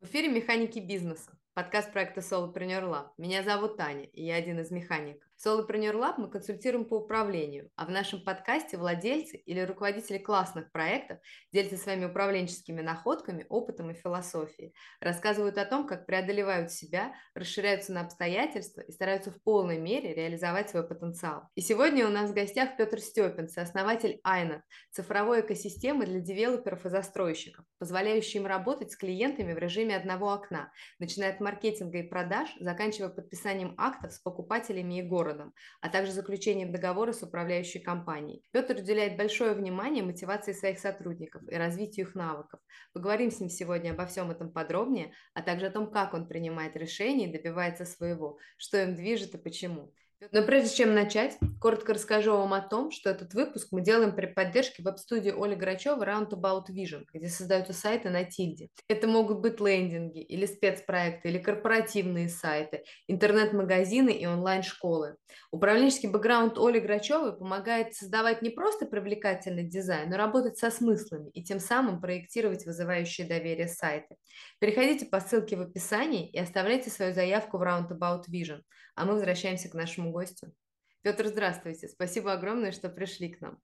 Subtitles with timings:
[0.00, 3.08] В эфире «Механики бизнеса», подкаст проекта Solopreneur Lab.
[3.18, 5.29] Меня зовут Таня, и я один из механиков.
[5.42, 11.16] Solopreneur Lab мы консультируем по управлению, а в нашем подкасте владельцы или руководители классных проектов
[11.50, 18.02] делятся своими управленческими находками, опытом и философией, рассказывают о том, как преодолевают себя, расширяются на
[18.02, 21.44] обстоятельства и стараются в полной мере реализовать свой потенциал.
[21.54, 24.60] И сегодня у нас в гостях Петр Степин, сооснователь Айнат,
[24.90, 30.70] цифровой экосистемы для девелоперов и застройщиков, позволяющей им работать с клиентами в режиме одного окна,
[30.98, 36.12] начиная от маркетинга и продаж, заканчивая подписанием актов с покупателями и городом городом, а также
[36.12, 38.42] заключением договора с управляющей компанией.
[38.52, 42.60] Петр уделяет большое внимание мотивации своих сотрудников и развитию их навыков.
[42.92, 46.76] Поговорим с ним сегодня обо всем этом подробнее, а также о том, как он принимает
[46.76, 49.92] решения и добивается своего, что им движет и почему.
[50.32, 54.26] Но прежде чем начать, коротко расскажу вам о том, что этот выпуск мы делаем при
[54.26, 58.68] поддержке веб-студии Оли Грачева Roundabout Vision, где создаются сайты на тильде.
[58.88, 65.16] Это могут быть лендинги или спецпроекты, или корпоративные сайты, интернет-магазины и онлайн-школы.
[65.52, 71.42] Управленческий бэкграунд Оли Грачевой помогает создавать не просто привлекательный дизайн, но работать со смыслами и
[71.42, 74.16] тем самым проектировать вызывающие доверие сайты.
[74.58, 78.60] Переходите по ссылке в описании и оставляйте свою заявку в Roundabout Vision,
[79.00, 80.52] а мы возвращаемся к нашему гостю.
[81.00, 81.88] Петр, здравствуйте.
[81.88, 83.58] Спасибо огромное, что пришли к нам.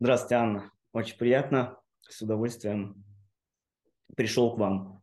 [0.00, 0.72] Здравствуйте, Анна.
[0.92, 1.78] Очень приятно.
[2.00, 3.04] С удовольствием
[4.16, 5.02] пришел к вам.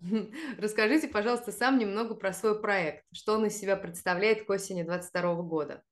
[0.58, 3.04] Расскажите, пожалуйста, сам немного про свой проект.
[3.12, 5.82] Что он из себя представляет к осени 2022 года?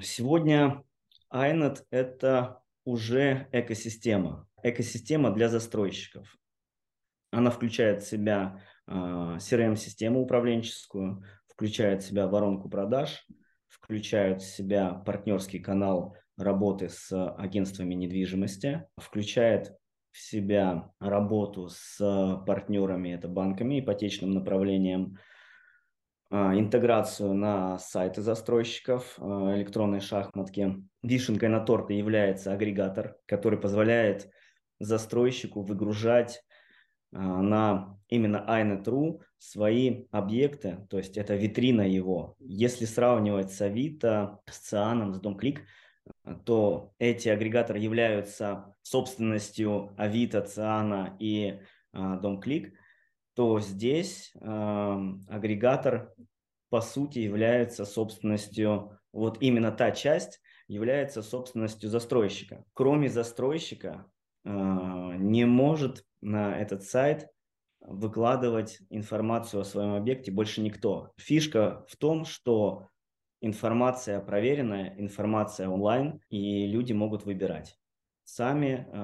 [0.00, 0.84] Сегодня
[1.32, 4.48] iNet– это уже экосистема.
[4.62, 6.36] Экосистема для застройщиков.
[7.32, 11.24] Она включает в себя а, CRM-систему управленческую,
[11.56, 13.26] включает в себя воронку продаж–
[13.68, 19.76] включают в себя партнерский канал работы с агентствами недвижимости, включает
[20.12, 21.98] в себя работу с
[22.46, 25.18] партнерами, это банками, ипотечным направлением,
[26.30, 30.82] а, интеграцию на сайты застройщиков, а, электронные шахматки.
[31.02, 34.30] Вишенкой на торте является агрегатор, который позволяет
[34.80, 36.42] застройщику выгружать
[37.12, 42.36] а, на именно iNet.ru свои объекты, то есть это витрина его.
[42.40, 45.60] Если сравнивать с Авито, с Цианом, с DomClick,
[46.44, 51.60] то эти агрегаторы являются собственностью Авито, Циана и
[51.92, 52.72] а, DomClick,
[53.34, 54.38] то здесь э,
[55.28, 56.14] агрегатор
[56.70, 62.64] по сути является собственностью, вот именно та часть является собственностью застройщика.
[62.72, 64.10] Кроме застройщика
[64.44, 67.28] э, не может на этот сайт
[67.86, 71.12] выкладывать информацию о своем объекте больше никто.
[71.16, 72.88] Фишка в том, что
[73.40, 77.78] информация проверенная, информация онлайн, и люди могут выбирать
[78.26, 78.98] сами э,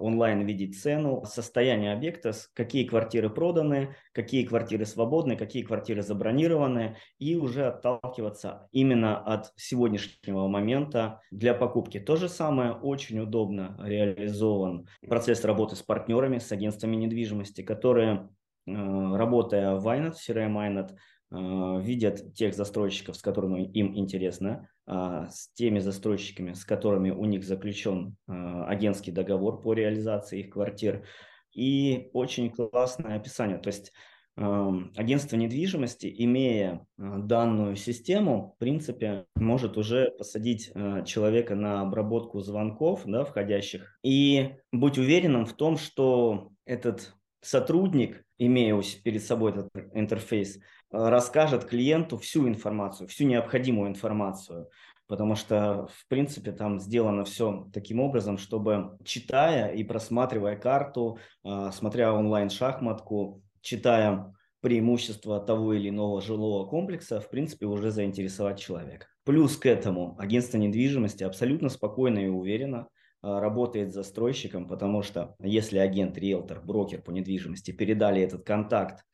[0.00, 7.36] онлайн видеть цену, состояние объекта, какие квартиры проданы, какие квартиры свободны, какие квартиры забронированы, и
[7.36, 11.98] уже отталкиваться именно от сегодняшнего момента для покупки.
[11.98, 18.28] То же самое очень удобно реализован процесс работы с партнерами, с агентствами недвижимости, которые,
[18.66, 20.90] э, работая в Inet, CRM Inet,
[21.32, 27.24] э, видят тех застройщиков, с которыми им интересно, а, с теми застройщиками, с которыми у
[27.24, 31.06] них заключен а, агентский договор по реализации их квартир.
[31.52, 33.58] И очень классное описание.
[33.58, 33.92] То есть
[34.36, 40.72] агентство недвижимости, имея а, данную систему, в принципе, может уже посадить
[41.06, 48.80] человека на обработку звонков, да, входящих, и быть уверенным в том, что этот сотрудник, имея
[49.04, 50.58] перед собой этот интерфейс,
[50.90, 54.68] расскажет клиенту всю информацию, всю необходимую информацию,
[55.06, 61.70] потому что, в принципе, там сделано все таким образом, чтобы, читая и просматривая карту, а,
[61.70, 69.06] смотря онлайн-шахматку, читая преимущества того или иного жилого комплекса, в принципе, уже заинтересовать человека.
[69.24, 72.88] Плюс к этому агентство недвижимости абсолютно спокойно и уверенно
[73.22, 79.04] работает с застройщиком, потому что если агент, риэлтор, брокер по недвижимости передали этот контакт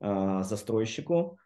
[0.00, 1.38] э, застройщику,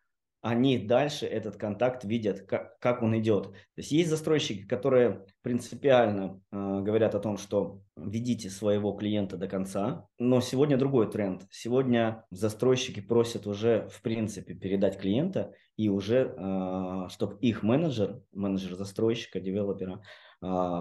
[0.45, 3.45] они дальше этот контакт видят, как, он идет.
[3.45, 9.49] То есть есть застройщики, которые принципиально э, говорят о том, что ведите своего клиента до
[9.49, 11.47] конца, но сегодня другой тренд.
[11.51, 18.75] Сегодня застройщики просят уже в принципе передать клиента и уже, э, чтобы их менеджер, менеджер
[18.75, 20.24] застройщика, девелопера, э,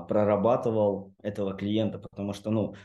[0.07, 2.75] прорабатывал этого клиента, потому что, ну,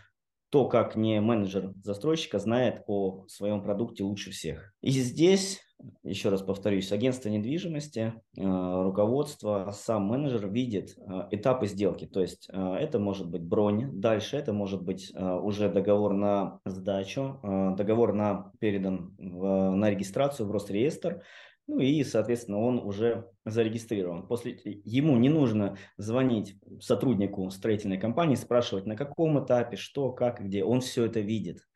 [0.50, 4.72] то, как не менеджер застройщика знает о своем продукте лучше всех.
[4.80, 5.60] И здесь
[6.02, 8.42] еще раз повторюсь, агентство недвижимости, э,
[8.82, 12.06] руководство, сам менеджер видит э, этапы сделки.
[12.06, 17.40] То есть это может быть бронь, дальше это может быть уже договор на сдачу,
[17.76, 21.22] договор на передан на регистрацию в Росреестр,
[21.68, 24.26] ну и, соответственно, он уже зарегистрирован.
[24.26, 30.64] После ему не нужно звонить сотруднику строительной компании, спрашивать, на каком этапе, что, как, где.
[30.64, 31.67] Он все это видит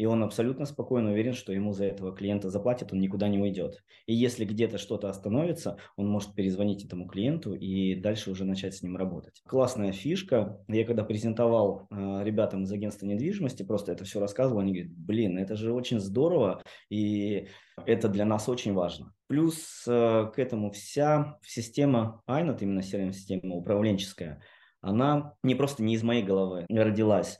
[0.00, 3.84] и он абсолютно спокойно уверен, что ему за этого клиента заплатят, он никуда не уйдет.
[4.06, 8.82] И если где-то что-то остановится, он может перезвонить этому клиенту и дальше уже начать с
[8.82, 9.42] ним работать.
[9.46, 10.58] Классная фишка.
[10.68, 15.36] Я когда презентовал э, ребятам из агентства недвижимости, просто это все рассказывал, они говорят, блин,
[15.36, 17.48] это же очень здорово, и
[17.84, 19.12] это для нас очень важно.
[19.26, 24.40] Плюс э, к этому вся система INOT, именно CRM-система управленческая,
[24.80, 27.38] она не просто не из моей головы родилась.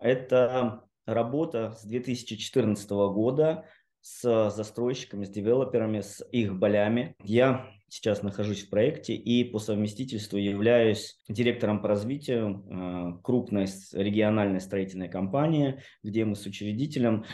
[0.00, 0.82] Это
[1.14, 3.64] работа с 2014 года
[4.00, 7.14] с застройщиками, с девелоперами, с их болями.
[7.22, 14.60] Я сейчас нахожусь в проекте и по совместительству являюсь директором по развитию э, крупной региональной
[14.60, 17.24] строительной компании, где мы с учредителем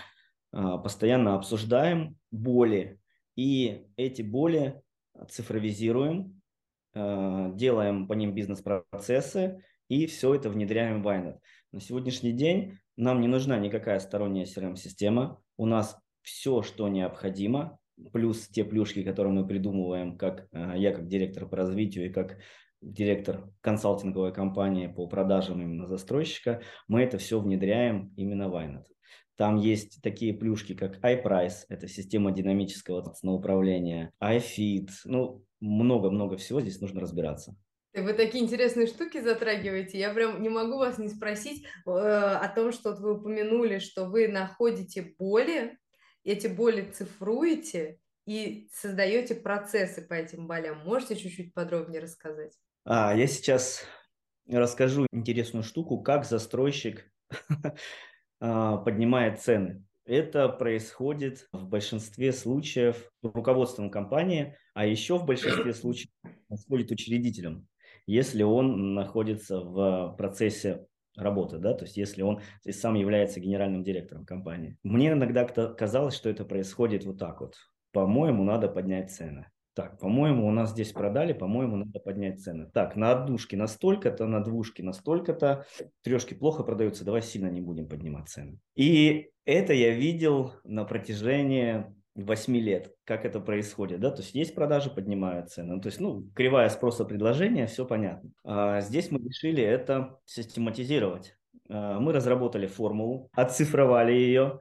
[0.52, 2.98] э, постоянно обсуждаем боли
[3.36, 4.80] и эти боли
[5.28, 6.40] цифровизируем,
[6.94, 11.38] э, делаем по ним бизнес-процессы и все это внедряем в Вайнет.
[11.70, 15.40] На сегодняшний день нам не нужна никакая сторонняя CRM-система.
[15.56, 17.78] У нас все, что необходимо,
[18.12, 22.38] плюс те плюшки, которые мы придумываем, как э, я как директор по развитию и как
[22.80, 28.84] директор консалтинговой компании по продажам именно застройщика, мы это все внедряем именно в Inet.
[29.36, 36.80] Там есть такие плюшки, как iPrice, это система динамического ценоуправления, iFeed, ну, много-много всего здесь
[36.80, 37.56] нужно разбираться.
[37.96, 39.98] Вы такие интересные штуки затрагиваете.
[39.98, 44.04] Я прям не могу вас не спросить э, о том, что вот вы упомянули, что
[44.04, 45.78] вы находите боли,
[46.22, 50.80] эти боли цифруете и создаете процессы по этим болям.
[50.84, 52.52] Можете чуть-чуть подробнее рассказать?
[52.84, 53.86] А, я сейчас
[54.46, 57.10] расскажу интересную штуку, как застройщик
[58.40, 59.86] а, поднимает цены.
[60.04, 66.10] Это происходит в большинстве случаев руководством компании, а еще в большинстве случаев
[66.46, 67.66] происходит учредителем
[68.06, 70.86] если он находится в процессе
[71.16, 74.76] работы, да, то есть если он есть, сам является генеральным директором компании.
[74.82, 77.54] Мне иногда казалось, что это происходит вот так вот.
[77.92, 79.46] По-моему, надо поднять цены.
[79.74, 82.70] Так, по-моему, у нас здесь продали, по-моему, надо поднять цены.
[82.72, 85.66] Так, на однушке настолько-то, на двушке настолько-то,
[86.02, 88.58] трешки плохо продаются, давай сильно не будем поднимать цены.
[88.74, 94.54] И это я видел на протяжении 8 лет, как это происходит, да, то есть есть
[94.54, 98.30] продажи, поднимают цены, ну, то есть, ну, кривая спроса предложения, все понятно.
[98.44, 101.36] А здесь мы решили это систематизировать.
[101.68, 104.60] А, мы разработали формулу, оцифровали ее,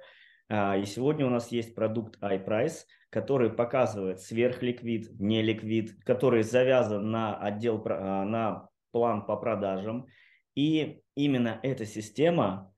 [0.49, 7.37] а, и сегодня у нас есть продукт iPrice, который показывает сверхликвид, неликвид, который завязан на
[7.37, 10.07] отдел, а, на план по продажам,
[10.55, 12.73] и именно эта система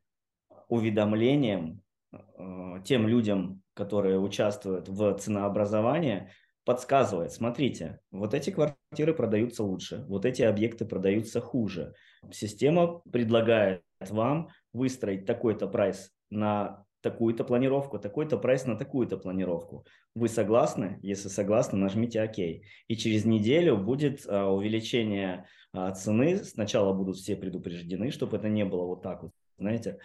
[0.70, 1.82] уведомлением
[2.12, 6.30] а, тем людям, которые участвуют в ценообразовании,
[6.66, 11.94] подсказывает, смотрите, вот эти квартиры продаются лучше, вот эти объекты продаются хуже.
[12.32, 19.86] Система предлагает вам выстроить такой-то прайс на такую-то планировку, такой-то прайс на такую-то планировку.
[20.16, 21.00] Вы согласны?
[21.04, 22.40] Если согласны, нажмите ОК.
[22.40, 26.38] И через неделю будет а, увеличение а, цены.
[26.44, 30.00] Сначала будут все предупреждены, чтобы это не было вот так вот, знаете,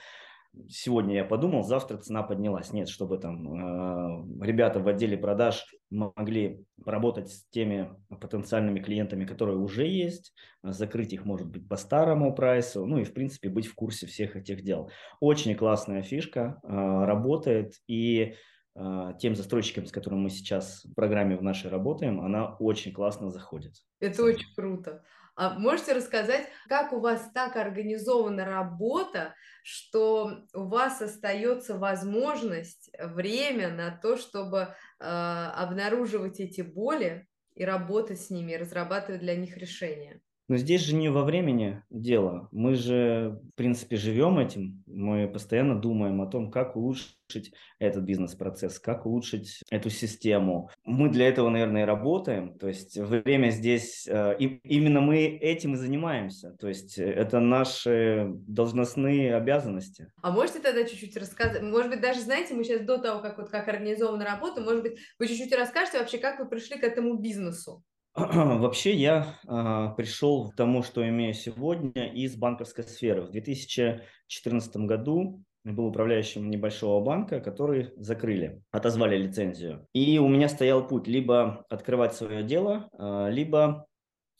[0.69, 2.73] сегодня я подумал, завтра цена поднялась.
[2.73, 9.59] Нет, чтобы там э, ребята в отделе продаж могли работать с теми потенциальными клиентами, которые
[9.59, 13.75] уже есть, закрыть их, может быть, по старому прайсу, ну и, в принципе, быть в
[13.75, 14.91] курсе всех этих дел.
[15.21, 18.35] Очень классная фишка, э, работает, и
[18.75, 23.31] э, тем застройщикам, с которыми мы сейчас в программе в нашей работаем, она очень классно
[23.31, 23.75] заходит.
[24.01, 25.03] Это очень круто.
[25.35, 33.07] А можете рассказать, как у вас так организована работа, что у вас остается возможность, э,
[33.07, 39.57] время на то, чтобы э, обнаруживать эти боли и работать с ними, разрабатывать для них
[39.57, 40.21] решения?
[40.49, 42.49] Но здесь же не во времени дело.
[42.53, 44.83] Мы же, в принципе, живем этим.
[44.87, 50.69] Мы постоянно думаем о том, как улучшить этот бизнес-процесс, как улучшить эту систему.
[50.85, 52.59] Мы для этого, наверное, и работаем.
[52.59, 56.57] То есть время здесь, э, и именно мы этим и занимаемся.
[56.61, 60.13] То есть это наши должностные обязанности.
[60.23, 61.63] А можете тогда чуть-чуть рассказать?
[61.63, 64.99] Может быть, даже, знаете, мы сейчас до того, как, вот, как организована работа, может быть,
[65.19, 67.83] вы чуть-чуть расскажете вообще, как вы пришли к этому бизнесу?
[68.15, 73.23] Вообще я э, пришел к тому, что имею сегодня из банковской сферы.
[73.23, 79.87] В 2014 году был управляющим небольшого банка, который закрыли, отозвали лицензию.
[79.95, 83.87] И у меня стоял путь либо открывать свое дело, а, либо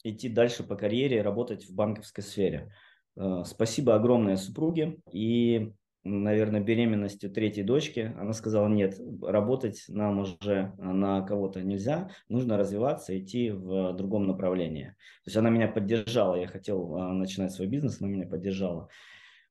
[0.03, 2.71] идти дальше по карьере, работать в банковской сфере.
[3.17, 4.97] А, спасибо огромное супруге.
[5.11, 12.57] И наверное, беременностью третьей дочки, она сказала, нет, работать нам уже на кого-то нельзя, нужно
[12.57, 14.95] развиваться, идти в другом направлении.
[15.23, 18.89] То есть она меня поддержала, я хотел а, начинать свой бизнес, она меня поддержала.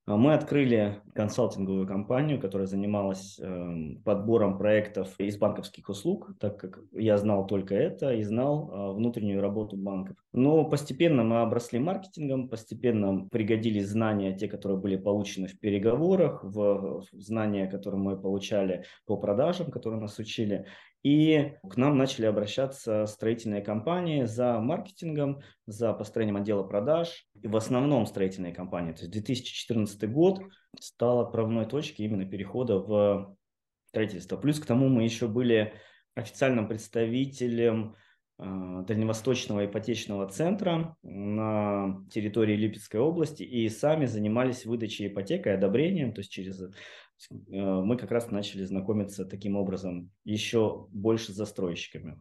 [0.05, 6.81] А мы открыли консалтинговую компанию, которая занималась эм, подбором проектов из банковских услуг, так как
[6.93, 10.17] я знал только это и знал а, внутреннюю работу банков.
[10.33, 17.05] Но постепенно мы обросли маркетингом, постепенно пригодились знания, те, которые были получены в переговорах, в
[17.13, 20.67] знания, которые мы получали по продажам, которые нас учили.
[21.03, 27.27] И к нам начали обращаться строительные компании за маркетингом, за построением отдела продаж.
[27.41, 28.93] И в основном строительные компании.
[28.93, 30.41] То есть 2014 год
[30.79, 33.37] стал отправной точкой именно перехода в
[33.89, 34.37] строительство.
[34.37, 35.75] Плюс к тому мы еще были
[36.15, 37.97] официальным представителем
[38.39, 46.13] а, Дальневосточного ипотечного центра на территории Липецкой области и сами занимались выдачей ипотек и одобрением,
[46.13, 46.71] то есть через э,
[47.31, 52.21] мы как раз начали знакомиться таким образом еще больше с застройщиками.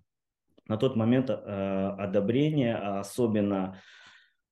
[0.68, 3.82] На тот момент э, одобрение, а особенно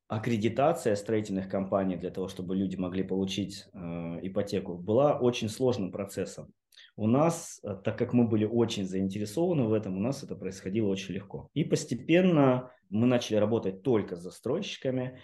[0.07, 3.77] аккредитация строительных компаний для того, чтобы люди могли получить э,
[4.23, 6.51] ипотеку, была очень сложным процессом.
[6.95, 10.87] У нас, э, так как мы были очень заинтересованы в этом, у нас это происходило
[10.87, 11.49] очень легко.
[11.53, 15.19] И постепенно мы начали работать только с застройщиками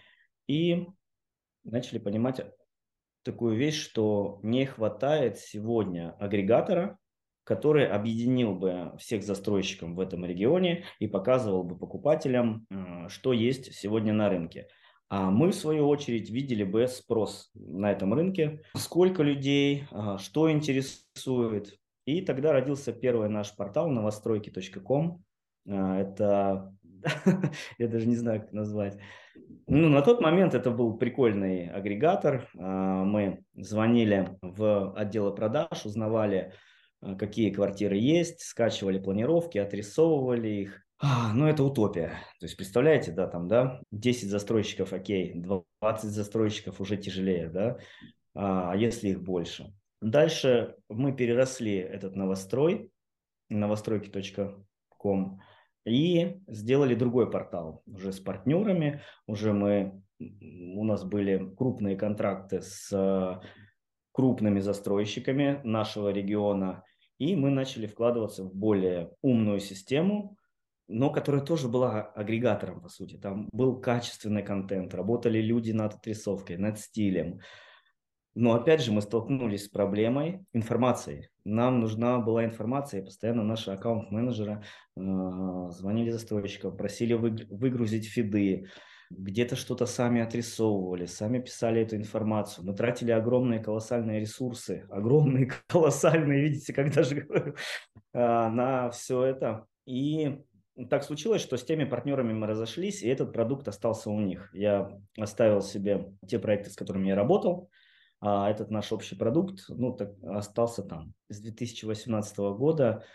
[0.48, 0.88] и
[1.64, 2.46] начали понимать
[3.26, 6.98] такую вещь, что не хватает сегодня агрегатора,
[7.44, 13.74] который объединил бы всех застройщиков в этом регионе и показывал бы покупателям, э, что есть
[13.74, 14.68] сегодня на рынке.
[15.10, 20.52] А мы, в свою очередь, видели бы спрос на этом рынке, сколько людей, а, что
[20.52, 21.78] интересует.
[22.06, 25.24] И тогда родился первый наш портал новостройки.ком.
[25.70, 26.76] А, это,
[27.78, 28.98] я даже не знаю, как назвать.
[29.68, 32.50] Ну, на тот момент это был прикольный агрегатор.
[32.58, 36.54] А, мы звонили в отделы продаж, узнавали,
[37.18, 42.08] какие квартиры есть, скачивали планировки, отрисовывали их а, ну, это утопия.
[42.40, 47.78] То есть, представляете, да, там, да, 10 застройщиков, окей, 20 застройщиков уже тяжелее, да,
[48.34, 49.74] а если их больше.
[50.02, 52.92] Дальше мы переросли этот новострой,
[53.50, 55.42] новостройки.ком,
[55.86, 63.42] и сделали другой портал уже с партнерами, уже мы, у нас были крупные контракты с
[64.12, 66.84] крупными застройщиками нашего региона,
[67.18, 70.38] и мы начали вкладываться в более умную систему,
[70.88, 73.18] но которая тоже была агрегатором, по сути.
[73.18, 77.40] Там был качественный контент, работали люди над отрисовкой, над стилем.
[78.36, 81.30] Но опять же мы столкнулись с проблемой информации.
[81.46, 84.62] Нам нужна была информация, и постоянно наши аккаунт-менеджеры
[84.98, 85.02] э,
[85.70, 88.68] звонили застройщикам, просили выгрузить фиды,
[89.10, 92.66] где-то что-то сами отрисовывали, сами писали эту информацию.
[92.66, 97.56] Мы тратили огромные колоссальные ресурсы, огромные колоссальные, видите, даже говорю,
[98.14, 99.66] э, на все это.
[99.86, 100.42] И
[100.90, 104.50] так случилось, что с теми партнерами мы разошлись, и этот продукт остался у них.
[104.54, 107.70] Я оставил себе те проекты, с которыми я работал,
[108.28, 111.14] а этот наш общий продукт ну, так, остался там.
[111.30, 113.06] С 2018 года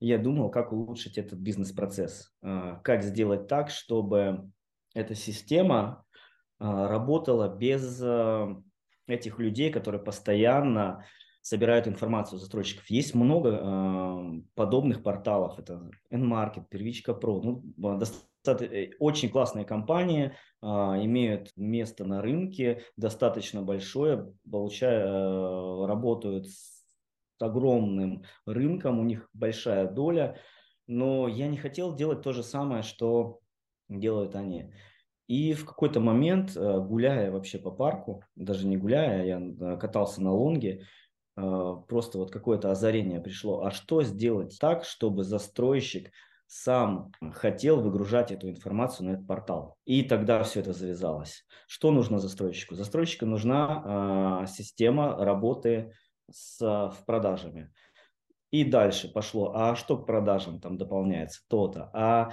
[0.00, 4.50] я думал, как улучшить этот бизнес-процесс, а, как сделать так, чтобы
[4.94, 6.06] эта система
[6.58, 8.56] а, работала без а,
[9.06, 11.04] этих людей, которые постоянно
[11.42, 12.90] собирают информацию застройщиков.
[12.90, 15.60] Есть много э, подобных порталов.
[15.60, 17.40] Это Nmarket, Первичка Про.
[17.40, 18.28] Ну, достаточно,
[18.98, 26.84] очень классные компании э, имеют место на рынке, достаточно большое, получая, э, работают с
[27.40, 30.38] огромным рынком, у них большая доля.
[30.86, 33.40] Но я не хотел делать то же самое, что
[33.88, 34.72] делают они.
[35.26, 40.22] И в какой-то момент, э, гуляя вообще по парку, даже не гуляя, я э, катался
[40.22, 40.86] на лонге,
[41.36, 43.64] а, просто вот какое-то озарение пришло.
[43.64, 46.10] А что сделать так, чтобы застройщик
[46.46, 49.76] сам хотел выгружать эту информацию на этот портал.
[49.84, 51.44] И тогда все это завязалось.
[51.66, 52.74] Что нужно застройщику?
[52.74, 55.92] Застройщику нужна э, система работы
[56.30, 57.72] с в продажами.
[58.50, 61.40] И дальше пошло, а что к продажам там дополняется?
[61.48, 61.90] То-то.
[61.92, 62.32] А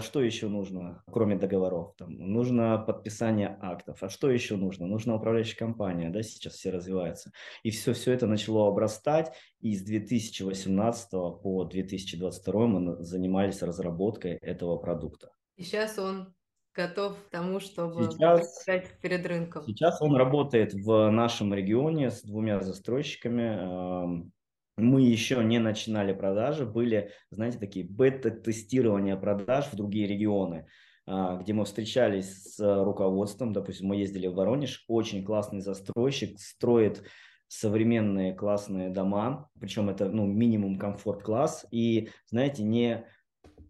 [0.00, 1.94] что еще нужно, кроме договоров?
[1.96, 4.02] Там, нужно подписание актов.
[4.02, 4.86] А что еще нужно?
[4.86, 7.30] Нужна управляющая компания, да, сейчас все развиваются.
[7.62, 14.76] И все, все это начало обрастать, и с 2018 по 2022 мы занимались разработкой этого
[14.78, 15.30] продукта.
[15.56, 16.34] И сейчас он
[16.74, 18.64] готов к тому, чтобы сейчас,
[19.00, 19.64] перед рынком?
[19.64, 24.30] Сейчас он работает в нашем регионе с двумя застройщиками.
[24.76, 30.66] Мы еще не начинали продажи, были, знаете, такие бета-тестирования продаж в другие регионы
[31.06, 37.04] а, где мы встречались с руководством, допустим, мы ездили в Воронеж, очень классный застройщик, строит
[37.48, 43.06] современные классные дома, причем это ну, минимум комфорт-класс, и, знаете, не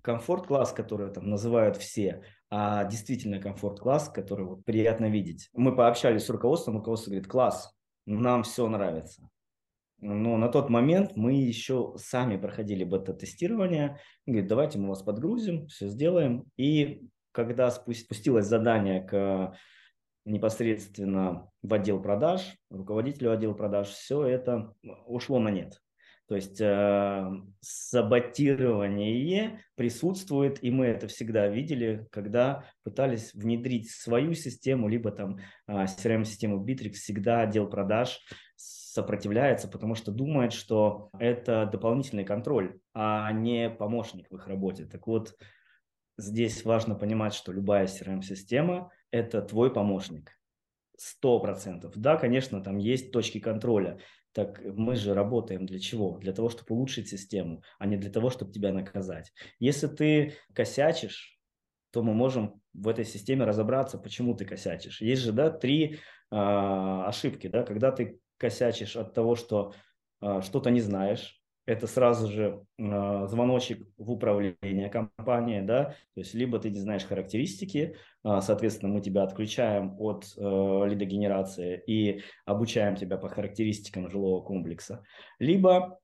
[0.03, 5.51] комфорт-класс, который там называют все, а действительно комфорт-класс, который вот приятно видеть.
[5.53, 7.75] Мы пообщались с руководством, руководство говорит, класс,
[8.07, 9.29] нам все нравится.
[10.07, 13.99] Но на тот момент мы еще сами проходили бета-тестирование.
[14.25, 16.45] Говорит, давайте мы вас подгрузим, все сделаем.
[16.57, 19.57] И когда спустилось задание к
[20.25, 24.73] непосредственно в отдел продаж, руководителю отдела продаж, все это
[25.07, 25.83] ушло на нет.
[26.29, 34.89] То есть э, саботирование присутствует, и мы это всегда видели, когда пытались внедрить свою систему,
[34.89, 38.21] либо там э, CRM-систему Bittrex, всегда отдел продаж
[38.97, 44.87] сопротивляется, потому что думает, что это дополнительный контроль, а не помощник в их работе.
[44.87, 45.37] Так вот,
[46.17, 50.33] здесь важно понимать, что любая CRM-система– это твой помощник.
[50.97, 51.93] Сто процентов.
[51.95, 53.99] Да, конечно, там есть точки контроля.
[54.33, 56.17] Так мы же работаем для чего?
[56.17, 59.31] Для того, чтобы улучшить систему, а не для того, чтобы тебя наказать.
[59.59, 61.38] Если ты косячишь,
[61.91, 65.03] то мы можем в этой системе разобраться, почему ты косячишь.
[65.03, 65.97] Есть же, да, три э,
[66.31, 69.73] ошибки, да, когда ты косячишь от того, что
[70.21, 76.33] э, что-то не знаешь, это сразу же э, звоночек в управление компанией, да, то есть
[76.33, 82.95] либо ты не знаешь характеристики, э, соответственно, мы тебя отключаем от э, лидогенерации и обучаем
[82.95, 85.05] тебя по характеристикам жилого комплекса,
[85.40, 85.99] либо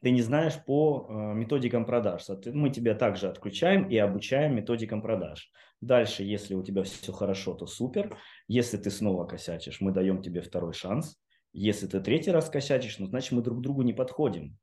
[0.00, 2.26] ты не знаешь по э, методикам продаж.
[2.46, 5.50] Мы тебя также отключаем и обучаем методикам продаж.
[5.80, 8.16] Дальше, если у тебя все хорошо, то супер.
[8.48, 11.20] Если ты снова косячишь, мы даем тебе второй шанс.
[11.52, 14.58] Если ты третий раз косячишь, ну, значит, мы друг другу не подходим.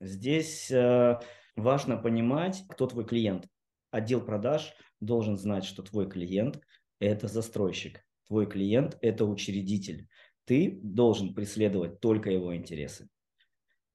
[0.00, 1.18] Здесь э,
[1.56, 3.48] важно понимать, кто твой клиент.
[3.90, 6.60] Отдел продаж должен знать, что твой клиент–
[7.00, 10.08] это застройщик, твой клиент– это учредитель.
[10.44, 13.08] Ты должен преследовать только его интересы,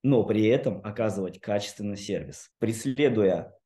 [0.04, 2.52] но при этом оказывать качественный сервис.
[2.60, 3.58] Преследуя,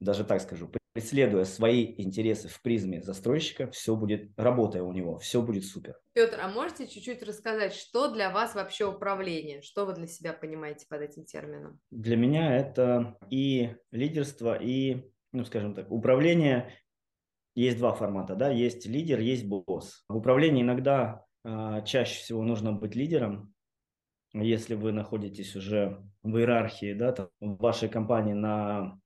[0.00, 5.42] даже так скажу, преследуя свои интересы в призме застройщика, все будет, работая у него, все
[5.42, 5.98] будет супер.
[6.12, 9.60] Петр, а можете чуть-чуть рассказать, что для вас вообще управление?
[9.60, 11.80] Что вы для себя понимаете под этим термином?
[11.90, 16.72] Для меня это и лидерство, и, ну, скажем так, управление.
[17.56, 20.04] Есть два формата, да, есть лидер, есть босс.
[20.08, 23.52] В управлении иногда э, чаще всего нужно быть лидером,
[24.32, 28.98] если вы находитесь уже в иерархии, да, там, в вашей компании на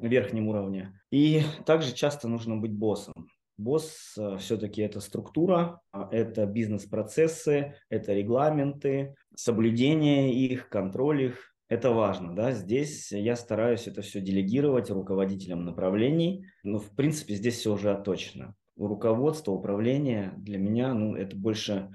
[0.00, 1.00] верхнем уровне.
[1.10, 3.28] И также часто нужно быть боссом.
[3.58, 11.54] Босс э, все-таки это структура, а это бизнес-процессы, это регламенты, соблюдение их, контроль их.
[11.68, 17.56] Это важно, да, здесь я стараюсь это все делегировать руководителям направлений, но в принципе здесь
[17.56, 18.54] все уже отточено.
[18.76, 21.90] Руководство, управление для меня, ну, это больше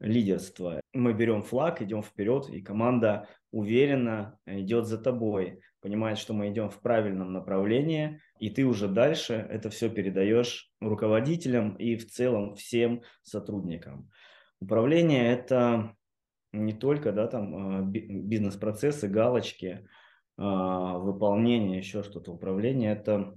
[0.00, 0.80] лидерство.
[0.92, 6.70] Мы берем флаг, идем вперед, и команда уверенно идет за тобой понимает, что мы идем
[6.70, 13.02] в правильном направлении, и ты уже дальше это все передаешь руководителям и в целом всем
[13.22, 14.10] сотрудникам.
[14.60, 15.94] Управление– это
[16.52, 19.86] не только да, там, а, бизнес-процессы, галочки,
[20.38, 22.32] а, выполнение, еще что-то.
[22.32, 23.34] Управление– это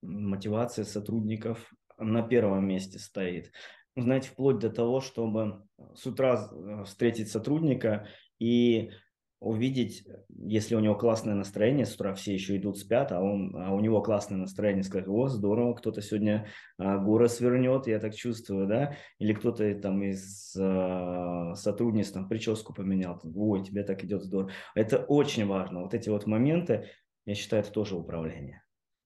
[0.00, 3.50] мотивация сотрудников на первом месте стоит.
[3.96, 5.66] Знаете, вплоть до того, чтобы
[5.96, 8.06] с утра э, встретить сотрудника
[8.38, 8.92] и
[9.40, 13.72] увидеть, если у него классное настроение, с утра все еще идут спят, а, он, а
[13.72, 18.66] у него классное настроение, сказать, о, здорово, кто-то сегодня а, горы свернет, я так чувствую,
[18.66, 24.50] да, или кто-то там из а, сотрудниц там прическу поменял, ой, тебе так идет здорово.
[24.74, 26.88] Это очень важно, вот эти вот моменты,
[27.24, 28.62] я считаю, это тоже управление.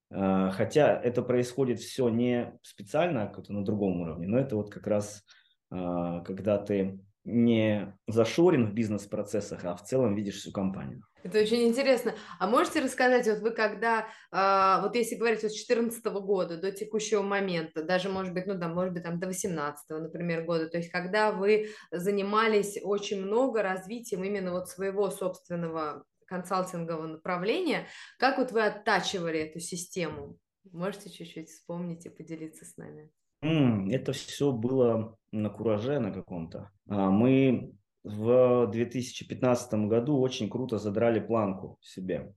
[0.09, 4.71] А, хотя это происходит все не специально, а как-то на другом уровне, но это вот
[4.71, 5.23] как раз,
[5.69, 11.03] а, когда ты не зашорен в бизнес-процессах, а в целом видишь всю компанию.
[11.23, 12.13] Это очень интересно.
[12.37, 16.71] А можете рассказать, вот вы когда, э, вот если говорить вот с 2014 года до
[16.71, 20.77] текущего момента, даже, может быть, ну да, может быть, там до 18 например, года, то
[20.77, 27.87] есть когда вы занимались очень много развитием именно вот своего собственного консалтингового направления,
[28.19, 30.37] как вот вы оттачивали эту систему?
[30.71, 33.11] Можете чуть-чуть вспомнить и поделиться с нами?
[33.43, 36.71] Это все было на кураже на каком-то.
[36.87, 42.33] А, мы в 2015 году очень круто задрали планку себе.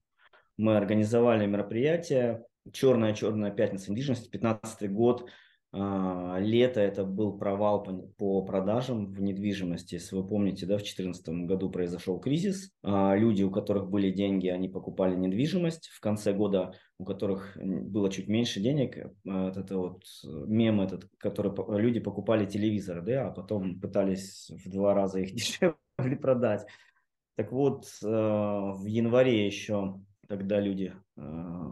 [0.57, 5.31] Мы организовали мероприятие «Черная-черная пятница недвижимости», 15 год,
[6.39, 7.85] лето это был провал
[8.17, 9.95] по, продажам в недвижимости.
[9.95, 12.73] Если вы помните, да, в 2014 году произошел кризис.
[12.83, 15.89] А, люди, у которых были деньги, они покупали недвижимость.
[15.89, 21.53] В конце года, у которых было чуть меньше денег, э, это вот мем этот, который
[21.81, 26.67] люди покупали телевизоры, да, а потом пытались в два раза их дешевле продать.
[27.37, 31.21] Так вот, э, в январе еще когда люди э,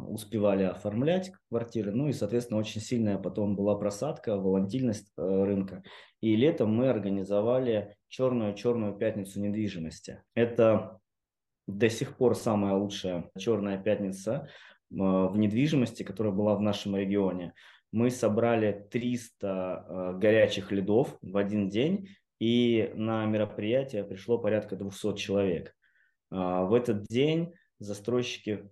[0.09, 5.83] успевали оформлять квартиры, ну и, соответственно, очень сильная потом была просадка, волатильность э, рынка.
[6.21, 10.23] И летом мы организовали черную-черную пятницу недвижимости.
[10.35, 11.01] Это
[11.67, 14.49] до сих пор самая лучшая черная пятница
[14.91, 17.55] э, в недвижимости, которая была в нашем регионе.
[17.93, 22.09] Мы собрали 300 э, горячих лидов в один день,
[22.41, 25.75] и на мероприятие пришло порядка 200 человек.
[26.31, 28.69] Э, в этот день застройщики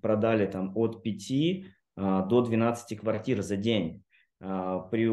[0.00, 1.64] продали там от 5
[1.96, 4.04] а, до 12 квартир за день
[4.40, 5.10] а, при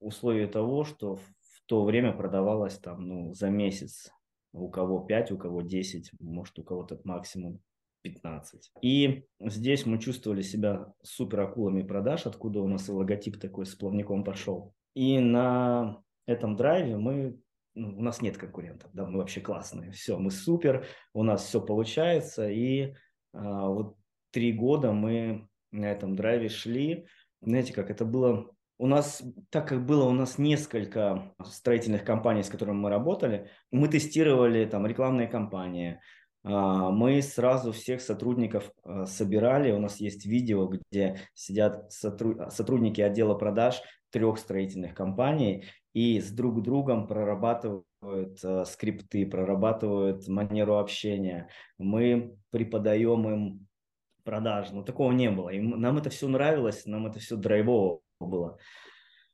[0.00, 4.10] условии того, что в то время продавалось там ну, за месяц
[4.52, 7.60] у кого 5, у кого 10, может у кого-то максимум
[8.02, 8.70] 15.
[8.82, 13.74] И здесь мы чувствовали себя супер акулами продаж, откуда у нас и логотип такой с
[13.74, 14.74] плавником пошел.
[14.94, 17.38] И на этом драйве мы
[17.74, 22.48] у нас нет конкурентов, да, мы вообще классные, все, мы супер, у нас все получается,
[22.48, 22.94] и
[23.32, 23.96] а, вот
[24.30, 27.06] три года мы на этом драйве шли,
[27.40, 32.48] знаете, как это было, у нас, так как было у нас несколько строительных компаний, с
[32.48, 36.00] которыми мы работали, мы тестировали там рекламные кампании,
[36.44, 43.34] а, мы сразу всех сотрудников а, собирали, у нас есть видео, где сидят сотрудники отдела
[43.34, 43.82] продаж
[44.14, 51.48] трех строительных компаний, и с друг другом прорабатывают э, скрипты, прорабатывают манеру общения.
[51.78, 53.66] Мы преподаем им
[54.22, 54.70] продаж.
[54.70, 55.50] Но такого не было.
[55.50, 58.58] И нам это все нравилось, нам это все драйвово было.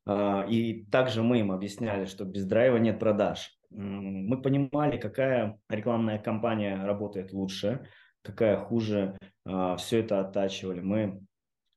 [0.06, 3.56] А, и также мы им объясняли, что без драйва нет продаж.
[3.68, 7.86] Мы понимали, какая рекламная кампания работает лучше,
[8.22, 9.16] какая хуже.
[9.44, 10.80] А, все это оттачивали.
[10.80, 11.20] Мы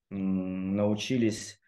[0.10, 1.60] научились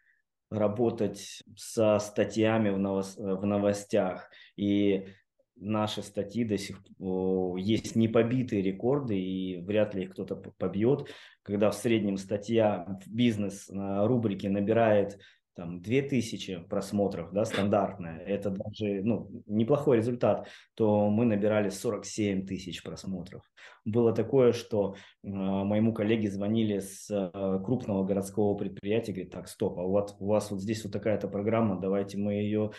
[0.49, 4.29] работать со статьями в, новос, в новостях.
[4.55, 5.07] И
[5.55, 11.09] наши статьи до сих пор есть непобитые рекорды, и вряд ли их кто-то побьет,
[11.43, 15.19] когда в среднем статья в бизнес рубрике набирает
[15.55, 22.83] там 2000 просмотров, да, стандартная, это даже, ну, неплохой результат, то мы набирали 47 тысяч
[22.83, 23.43] просмотров.
[23.85, 29.79] Было такое, что э, моему коллеге звонили с э, крупного городского предприятия, говорит, так, стоп,
[29.79, 32.71] а вас, у вас вот здесь вот такая-то программа, давайте мы ее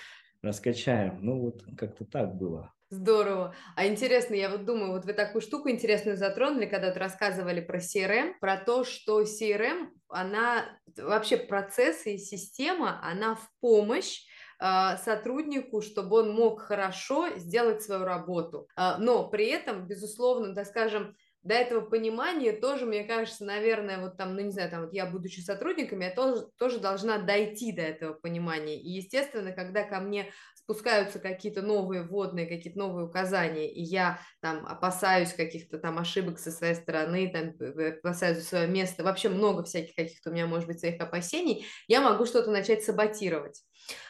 [0.42, 1.18] раскачаем.
[1.22, 2.72] Ну, вот как-то так было.
[2.88, 3.52] Здорово.
[3.74, 7.78] А интересно, я вот думаю, вот вы такую штуку интересную затронули, когда вот рассказывали про
[7.78, 10.64] CRM, про то, что CRM, она
[10.96, 14.24] вообще процессы и система, она в помощь
[14.60, 18.68] э, сотруднику, чтобы он мог хорошо сделать свою работу.
[18.76, 21.16] Э, но при этом, безусловно, так скажем,
[21.46, 25.06] до этого понимания тоже, мне кажется, наверное, вот там, ну не знаю, там вот я,
[25.06, 28.80] будучи сотрудником, я тоже, тоже должна дойти до этого понимания.
[28.80, 34.66] И, естественно, когда ко мне спускаются какие-то новые вводные, какие-то новые указания, и я там
[34.66, 37.54] опасаюсь каких-то там ошибок со своей стороны, там
[37.98, 42.26] опасаюсь свое место, вообще много всяких каких-то у меня, может быть, своих опасений, я могу
[42.26, 43.62] что-то начать саботировать.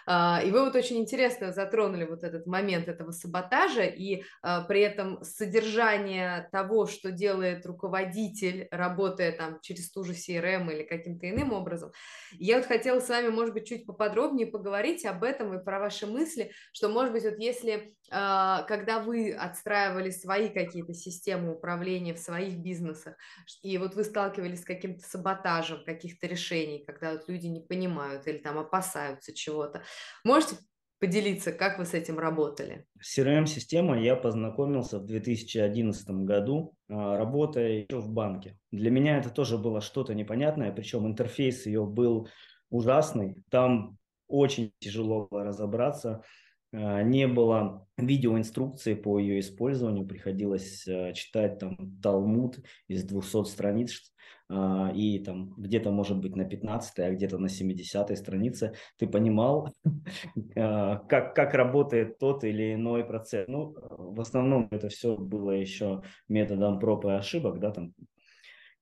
[0.07, 4.81] А, и вы вот очень интересно затронули вот этот момент этого саботажа и а, при
[4.81, 11.53] этом содержание того, что делает руководитель, работая там через ту же CRM или каким-то иным
[11.53, 11.93] образом.
[12.33, 16.07] Я вот хотела с вами, может быть, чуть поподробнее поговорить об этом и про ваши
[16.07, 22.59] мысли, что, может быть, вот если, когда вы отстраивали свои какие-то системы управления в своих
[22.59, 23.17] бизнесах,
[23.63, 28.39] и вот вы сталкивались с каким-то саботажем каких-то решений, когда вот люди не понимают или
[28.39, 29.83] там опасаются чего-то,
[30.25, 30.57] Можете
[30.99, 32.87] поделиться, как вы с этим работали?
[33.01, 38.59] CRM-система я познакомился в 2011 году, а, работая еще в банке.
[38.71, 42.29] Для меня это тоже было что-то непонятное, причем интерфейс ее был
[42.71, 43.37] ужасный.
[43.51, 46.23] Там очень тяжело было разобраться.
[46.73, 54.13] А, не было видеоинструкции по ее использованию, приходилось а, читать там Талмуд из 200 страниц,
[54.49, 59.73] а, и там где-то, может быть, на 15 а где-то на 70 странице ты понимал,
[60.57, 63.49] а, как, как работает тот или иной процесс.
[63.49, 67.95] Ну, в основном это все было еще методом проб и ошибок, да, там.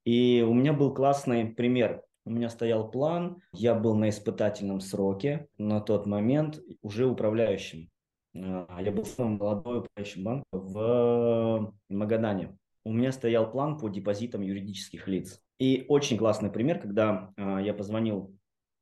[0.05, 2.03] И у меня был классный пример.
[2.27, 7.91] У меня стоял план, я был на испытательном сроке на тот момент уже управляющим.
[8.35, 12.57] А, я был самым молодой управляющим банка в Магадане.
[12.85, 15.41] У меня стоял план по депозитам юридических лиц.
[15.59, 18.37] И очень классный пример, когда э, я позвонил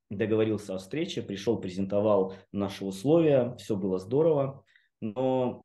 [0.09, 4.63] договорился о встрече, пришел, презентовал наши условия, все было здорово,
[5.01, 5.63] но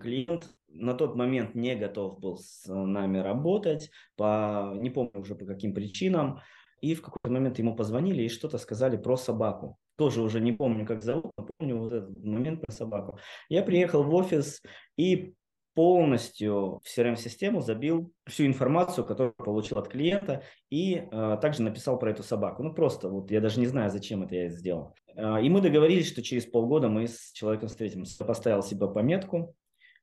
[0.00, 5.44] клиент на тот момент не готов был с нами работать, по, не помню уже по
[5.44, 6.40] каким причинам,
[6.80, 9.78] и в какой-то момент ему позвонили и что-то сказали про собаку.
[9.96, 13.18] Тоже уже не помню, как зовут, но помню вот этот момент про собаку.
[13.48, 14.62] Я приехал в офис
[14.96, 15.34] и
[15.74, 22.10] полностью в CRM-систему забил всю информацию, которую получил от клиента, и э, также написал про
[22.10, 22.62] эту собаку.
[22.62, 24.94] Ну, просто вот я даже не знаю, зачем это я сделал.
[25.16, 28.24] Э, и мы договорились, что через полгода мы с человеком встретимся.
[28.24, 29.54] Поставил себе пометку.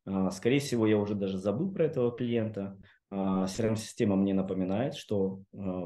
[0.05, 2.77] Э, скорее всего, я уже даже забыл про этого клиента.
[3.11, 5.41] CRM-система мне напоминает, что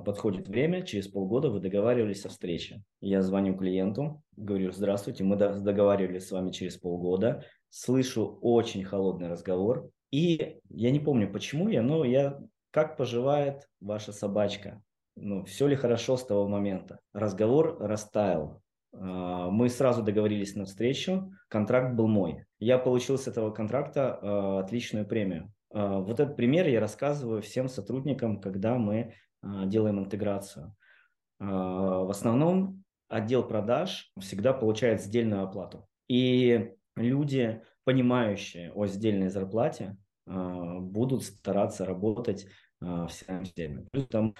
[0.06, 2.84] подходит время, через полгода вы договаривались о встрече.
[3.00, 9.90] Я звоню клиенту, говорю, здравствуйте, мы договаривались с вами через полгода, слышу очень холодный разговор.
[10.12, 12.40] И я не помню, почему я, но я
[12.72, 14.82] как поживает ваша собачка?
[15.16, 17.00] Ну, все ли хорошо с того момента?
[17.14, 18.62] Разговор растаял.
[18.94, 22.46] А, мы сразу договорились на встречу, контракт был мой.
[22.60, 25.52] Я получил с этого контракта а, отличную премию.
[25.74, 30.76] А, вот этот пример я рассказываю всем сотрудникам, когда мы делаем интеграцию.
[31.40, 35.88] В основном отдел продаж всегда получает сдельную оплату.
[36.08, 42.46] И люди, понимающие о сдельной зарплате, будут стараться работать
[42.80, 43.88] в CRM-системе.
[43.92, 44.36] Плюс там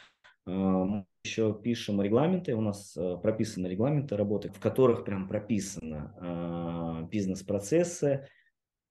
[0.46, 8.28] мы еще пишем регламенты, у нас прописаны регламенты работы, в которых прям прописаны бизнес-процессы,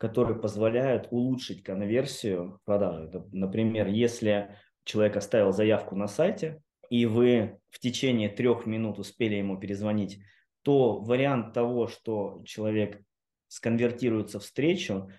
[0.01, 3.23] которые позволяют улучшить конверсию продажи.
[3.33, 9.61] Например, если человек оставил заявку на сайте, и вы в течение трех минут успели ему
[9.61, 10.19] перезвонить,
[10.63, 13.03] то вариант того, что человек
[13.49, 15.11] сконвертируется в встречу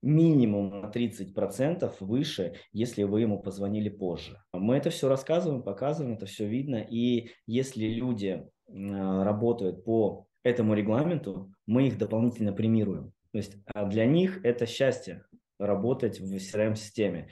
[0.00, 4.42] минимум на 30% выше, если вы ему позвонили позже.
[4.54, 6.76] Мы это все рассказываем, показываем, это все видно.
[6.76, 13.12] И если люди работают по этому регламенту, мы их дополнительно премируем.
[13.32, 15.24] То есть а для них это счастье
[15.58, 17.30] работать в CRM-системе.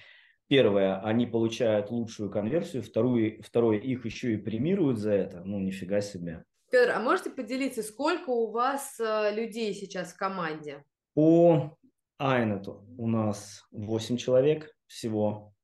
[0.48, 5.42] Первое, они получают лучшую конверсию, второе, второе, их еще и премируют за это.
[5.44, 6.44] Ну, нифига себе.
[6.70, 10.84] Петр, а можете поделиться, сколько у вас э, людей сейчас в команде?
[11.14, 11.76] По
[12.18, 15.54] Айнету у нас 8 человек всего,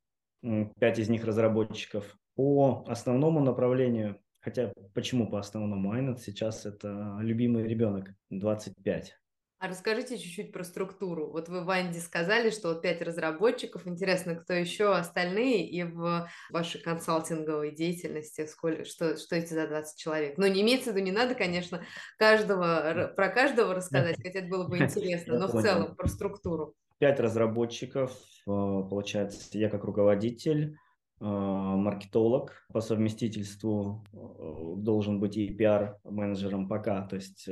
[0.42, 2.16] 5 из них разработчиков.
[2.36, 9.16] По основному направлению, хотя почему по основному Айнет сейчас это любимый ребенок, 25.
[9.64, 11.30] А расскажите чуть-чуть про структуру.
[11.30, 13.86] Вот вы, Ванде, сказали, что вот пять разработчиков.
[13.86, 19.98] Интересно, кто еще остальные и в вашей консалтинговой деятельности, сколько, что, что эти за 20
[19.98, 20.36] человек?
[20.36, 21.82] Ну, не имеется в виду, не надо, конечно,
[22.18, 26.74] каждого, про каждого рассказать, хотя это было бы интересно, но в целом про структуру.
[26.98, 30.76] Пять разработчиков, э, получается, я как руководитель,
[31.20, 37.48] маркетолог по совместительству э, должен быть и пиар-менеджером пока, то есть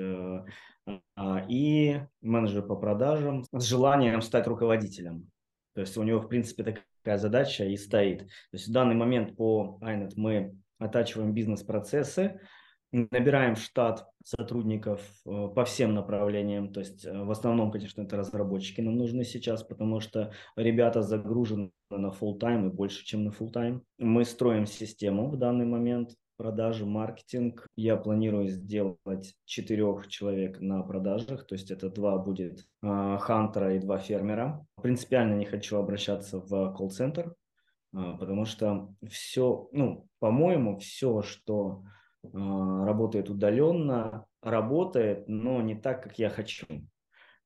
[1.17, 5.31] а, и менеджер по продажам с желанием стать руководителем.
[5.75, 8.21] То есть у него, в принципе, такая задача и стоит.
[8.21, 12.41] То есть в данный момент по INET мы оттачиваем бизнес-процессы,
[12.93, 16.73] набираем штат сотрудников э, по всем направлениям.
[16.73, 21.73] То есть э, в основном, конечно, это разработчики нам нужны сейчас, потому что ребята загружены
[21.91, 23.81] на full time и больше, чем на full time.
[23.99, 27.67] Мы строим систему в данный момент продажи, маркетинг.
[27.77, 33.79] Я планирую сделать четырех человек на продажах, то есть это два будет э, хантера и
[33.79, 34.65] два фермера.
[34.81, 37.35] Принципиально не хочу обращаться в колл-центр,
[37.93, 41.83] потому что все, ну, по-моему, все, что
[42.23, 46.67] работает удаленно, работает, но не так, как я хочу.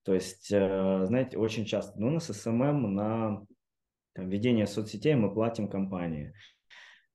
[0.03, 3.45] То есть, э, знаете, очень часто, ну, на SMM, на
[4.13, 6.33] там, ведение соцсетей мы платим компании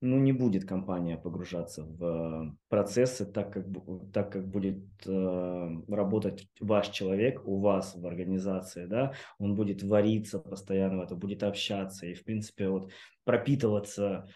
[0.02, 3.65] ну, не будет компания погружаться в процессы так, как,
[4.12, 10.39] так, как будет э, работать ваш человек у вас в организации, да, он будет вариться
[10.39, 12.91] постоянно, это будет общаться и, в принципе, вот
[13.26, 14.28] пропитываться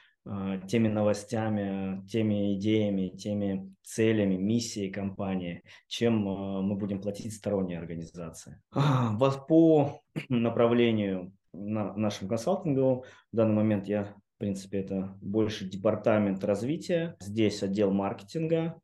[0.68, 8.62] теми новостями, теми идеями, теми целями, миссией компании, чем э, мы будем платить сторонние организации.
[8.74, 16.44] Вот по направлению на нашем консалтинговом в данный момент я в принципе, это больше департамент
[16.44, 17.16] развития.
[17.22, 18.82] Здесь отдел маркетинга,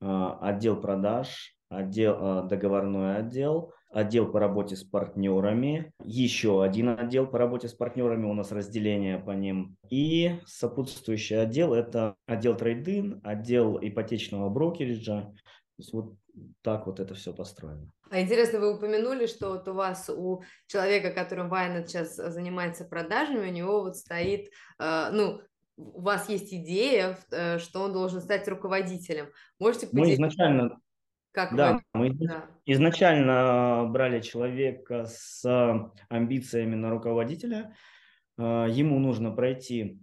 [0.00, 7.26] а, отдел продаж, отдел, а, договорной отдел, отдел по работе с партнерами, еще один отдел
[7.26, 13.20] по работе с партнерами, у нас разделение по ним, и сопутствующий отдел– это отдел трейдин,
[13.24, 15.22] отдел ипотечного брокериджа.
[15.22, 16.14] То есть вот
[16.62, 17.90] так вот это все построено.
[18.10, 23.48] А интересно, вы упомянули, что вот у вас, у человека, которым Вайнет сейчас занимается продажами,
[23.48, 25.40] у него вот стоит, э, ну,
[25.76, 29.28] у вас есть идея, э, что он должен стать руководителем.
[29.60, 30.20] Можете поделиться?
[30.20, 30.80] Мы изначально,
[31.38, 32.08] как да, вы...
[32.08, 32.46] мы да.
[32.66, 35.44] изначально брали человека с
[36.08, 37.76] амбициями на руководителя.
[38.36, 40.00] Э, ему нужно пройти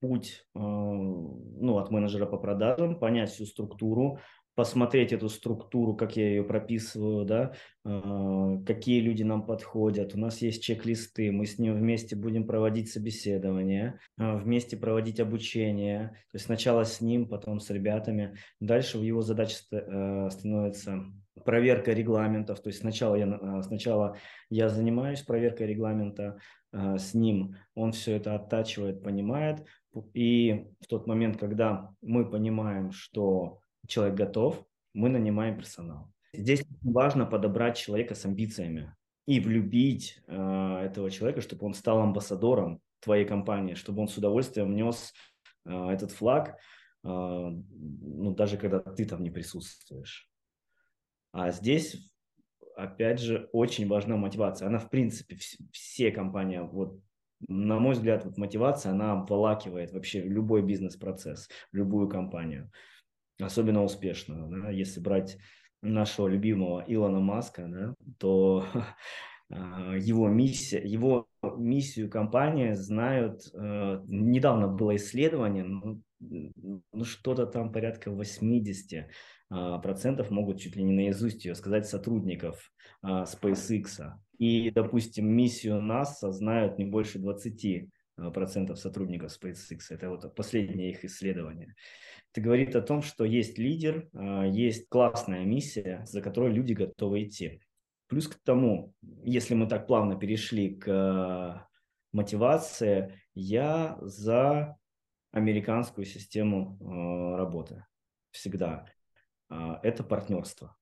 [0.00, 4.20] путь ну, от менеджера по продажам, понять всю структуру,
[4.58, 7.52] посмотреть эту структуру, как я ее прописываю, да,
[7.84, 10.16] а, какие люди нам подходят.
[10.16, 16.08] У нас есть чек-листы, мы с ним вместе будем проводить собеседование, а, вместе проводить обучение.
[16.32, 18.34] То есть сначала с ним, потом с ребятами.
[18.58, 21.04] Дальше в его задаче э, становится
[21.44, 22.60] проверка регламентов.
[22.60, 24.16] То есть сначала я, а, сначала
[24.50, 26.40] я занимаюсь проверкой регламента
[26.72, 29.64] с ним, он все это оттачивает, понимает.
[30.14, 34.64] И в тот момент, когда мы понимаем, что человек готов,
[34.94, 36.12] мы нанимаем персонал.
[36.32, 38.94] Здесь важно подобрать человека с амбициями
[39.26, 44.74] и влюбить э, этого человека, чтобы он стал амбассадором твоей компании, чтобы он с удовольствием
[44.74, 45.12] нес
[45.64, 46.56] э, этот флаг,
[47.04, 50.28] э, ну, даже когда ты там не присутствуешь.
[51.32, 52.10] А здесь,
[52.76, 54.68] опять же, очень важна мотивация.
[54.68, 55.36] Она, в принципе,
[55.72, 57.00] все компании, вот,
[57.46, 62.70] на мой взгляд, вот мотивация, она обволакивает вообще любой бизнес-процесс, любую компанию
[63.40, 64.48] особенно успешно.
[64.48, 64.70] Да?
[64.70, 65.38] Если брать
[65.82, 68.66] нашего любимого Илона Маска, да, то
[69.50, 73.42] а, его миссия, его миссию компании знают.
[73.54, 79.08] Э, недавно было исследование, ну, ну что-то там порядка 80
[79.50, 82.72] а, процентов могут чуть ли не наизусть ее сказать сотрудников
[83.02, 84.12] а, SpaceX.
[84.38, 87.88] И, допустим, миссию НАСА знают не больше 20
[88.34, 89.78] процентов сотрудников SpaceX.
[89.90, 91.74] Это вот последнее их исследование
[92.32, 97.24] это говорит о том, что есть лидер, а, есть классная миссия, за которой люди готовы
[97.24, 97.60] идти.
[98.06, 101.66] Плюс к тому, если мы так плавно перешли к а,
[102.12, 104.76] мотивации, я за
[105.32, 107.84] американскую систему а, работы
[108.30, 108.86] всегда.
[109.50, 110.76] Это партнерство.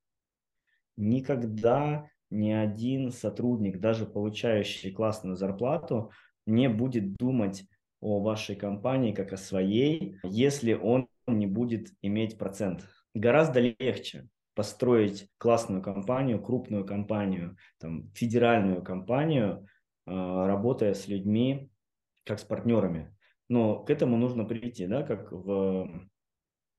[0.96, 6.10] Никогда ни один сотрудник, даже получающий классную зарплату,
[6.46, 7.64] не будет думать
[8.00, 12.86] о вашей компании как о своей, если он не будет иметь процент.
[13.14, 19.66] Гораздо легче построить классную компанию, крупную компанию, там, федеральную компанию,
[20.06, 21.70] а, работая с людьми,
[22.24, 23.14] как с партнерами.
[23.48, 26.08] Но к этому нужно прийти, да, как в...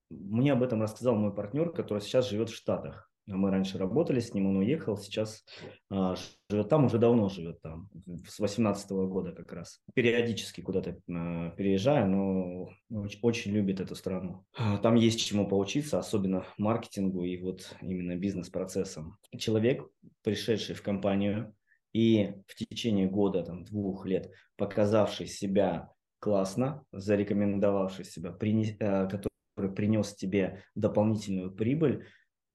[0.10, 3.07] Мне об этом рассказал мой партнер, который сейчас живет в Штатах.
[3.28, 5.44] Мы раньше работали с ним, он уехал, сейчас
[5.90, 6.16] а,
[6.50, 7.90] живет там, уже давно живет там,
[8.26, 9.82] с 18 года как раз.
[9.94, 14.46] Периодически куда-то а, переезжаю, но очень, очень любит эту страну.
[14.58, 19.18] А, там есть чему поучиться, особенно маркетингу и вот именно бизнес-процессам.
[19.38, 19.86] Человек,
[20.24, 21.54] пришедший в компанию
[21.92, 29.76] и в течение года, там, двух лет, показавший себя классно, зарекомендовавший себя, принес, а, который
[29.76, 32.06] принес тебе дополнительную прибыль,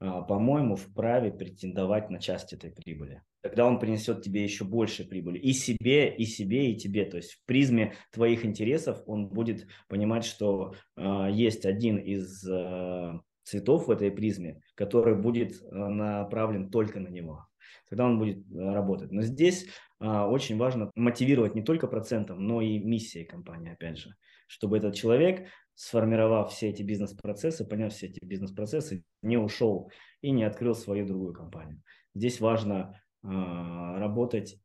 [0.03, 3.23] по-моему, вправе претендовать на часть этой прибыли.
[3.43, 5.38] Тогда он принесет тебе еще больше прибыли.
[5.38, 7.05] И себе, и себе, и тебе.
[7.05, 13.12] То есть в призме твоих интересов он будет понимать, что э, есть один из э,
[13.43, 17.47] цветов в этой призме, который будет э, направлен только на него.
[17.88, 19.12] Тогда он будет э, работать.
[19.12, 19.66] Но здесь
[20.00, 24.14] э, очень важно мотивировать не только процентом, но и миссией компании, опять же,
[24.46, 30.44] чтобы этот человек сформировав все эти бизнес-процессы, поняв все эти бизнес-процессы, не ушел и не
[30.44, 31.82] открыл свою другую компанию.
[32.14, 34.61] Здесь важно э, работать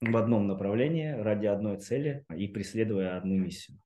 [0.00, 3.78] в одном направлении ради одной цели и преследуя одну миссию.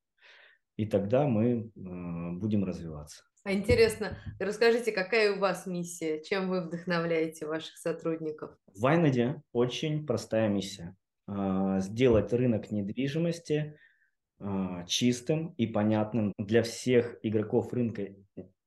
[0.76, 3.24] И тогда мы э, будем развиваться.
[3.44, 6.22] А интересно, расскажите, какая у вас миссия?
[6.22, 8.50] Чем вы вдохновляете ваших сотрудников?
[8.66, 10.94] В Вайнаде очень простая миссия.
[11.28, 13.76] Э, сделать рынок недвижимости–
[14.42, 18.08] а, чистым и понятным для всех игроков рынка,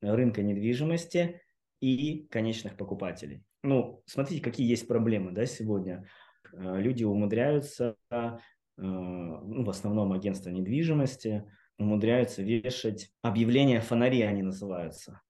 [0.02, 1.42] рынка недвижимости
[1.82, 3.44] и конечных покупателей.
[3.64, 6.08] Ну, смотрите, какие есть проблемы да, сегодня.
[6.54, 8.40] А, люди умудряются, а,
[8.78, 11.44] ну, в основном агентство недвижимости,
[11.78, 15.22] умудряются вешать объявления фонари, они называются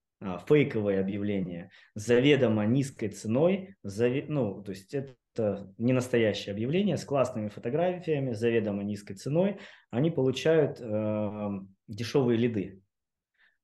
[0.47, 4.25] фейковые объявления заведомо низкой ценой, заве...
[4.27, 9.57] ну, то есть это не настоящее объявление с классными фотографиями, заведомо низкой ценой,
[9.89, 11.49] они получают э,
[11.87, 12.81] дешевые лиды.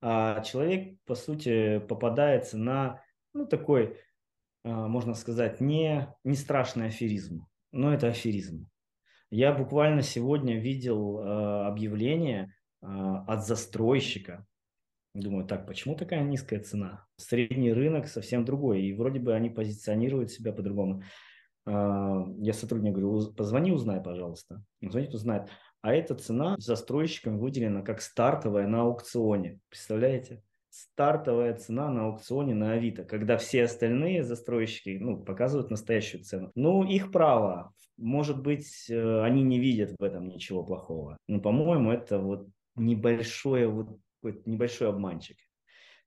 [0.01, 3.01] А человек, по сути, попадается на
[3.33, 3.97] ну, такой,
[4.63, 8.67] э, можно сказать, не, не страшный аферизм, но это аферизм.
[9.29, 12.51] Я буквально сегодня видел э, объявление
[12.81, 14.45] от застройщика.
[15.13, 17.05] Думаю, так, почему такая низкая цена?
[17.17, 21.03] Средний рынок совсем другой, и вроде бы они позиционируют себя по-другому.
[21.65, 24.63] А, я сотруднику говорю, позвони, узнай, пожалуйста.
[24.81, 25.49] Он звонит, узнает.
[25.81, 29.59] а эта цена застройщикам выделена как стартовая на аукционе.
[29.69, 30.43] Представляете?
[30.69, 36.51] стартовая цена на аукционе на Авито, когда все остальные застройщики ну, показывают настоящую цену.
[36.55, 37.73] Ну, их право.
[37.97, 41.17] Может быть, э, они не видят в этом ничего плохого.
[41.27, 42.47] Но, по-моему, это вот
[42.79, 43.99] небольшой, вот,
[44.45, 45.37] небольшой обманчик.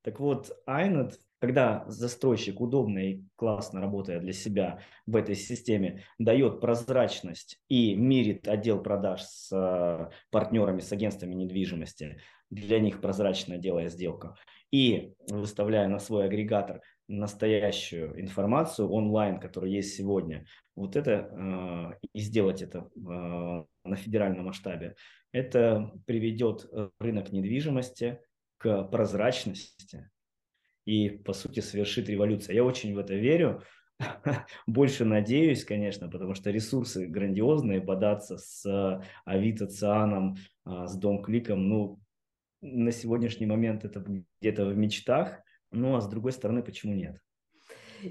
[0.03, 6.61] Так вот, Айнет, когда застройщик удобно и классно работая для себя в этой системе, дает
[6.61, 12.21] прозрачность и мирит отдел продаж с э, партнерами, с агентствами недвижимости,
[12.51, 14.37] для них прозрачно делая сделку,
[14.73, 22.21] и выставляя на свой агрегатор настоящую информацию онлайн, которая есть сегодня, вот это э, и
[22.21, 24.97] сделать это э, на федеральном масштабе,
[25.33, 28.21] это приведет рынок недвижимости
[28.59, 30.11] к прозрачности
[30.85, 32.55] и, по сути, совершит революцию.
[32.57, 33.63] Я очень в это верю,
[34.67, 41.69] больше надеюсь, конечно, потому что ресурсы грандиозные, податься с Авито, Цианом, а, с Дом Кликом,
[41.69, 42.01] ну,
[42.61, 44.05] на сегодняшний момент это
[44.41, 47.21] где-то в мечтах, ну а с другой стороны, почему нет?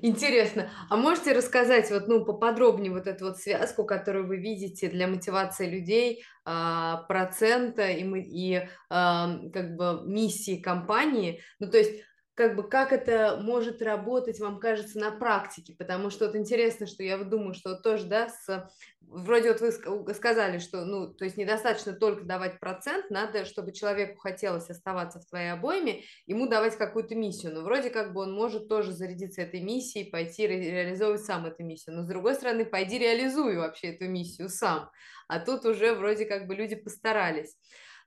[0.02, 0.70] Интересно.
[0.90, 5.70] А можете рассказать вот, ну, поподробнее вот эту вот связку, которую вы видите для мотивации
[5.70, 11.42] людей, а, процента и, мы, и как бы миссии компании?
[11.60, 16.26] Ну, то есть как бы как это может работать, вам кажется, на практике, потому что
[16.26, 18.70] вот интересно, что я думаю, что вот тоже, да, с,
[19.12, 24.20] вроде вот вы сказали, что, ну, то есть недостаточно только давать процент, надо, чтобы человеку
[24.20, 28.68] хотелось оставаться в твоей обойме, ему давать какую-то миссию, но вроде как бы он может
[28.70, 32.98] тоже зарядиться этой миссией, пойти ре- реализовывать сам эту миссию, но с другой стороны, пойди
[32.98, 34.90] реализуй вообще эту миссию сам,
[35.28, 37.58] а тут уже вроде как бы люди постарались.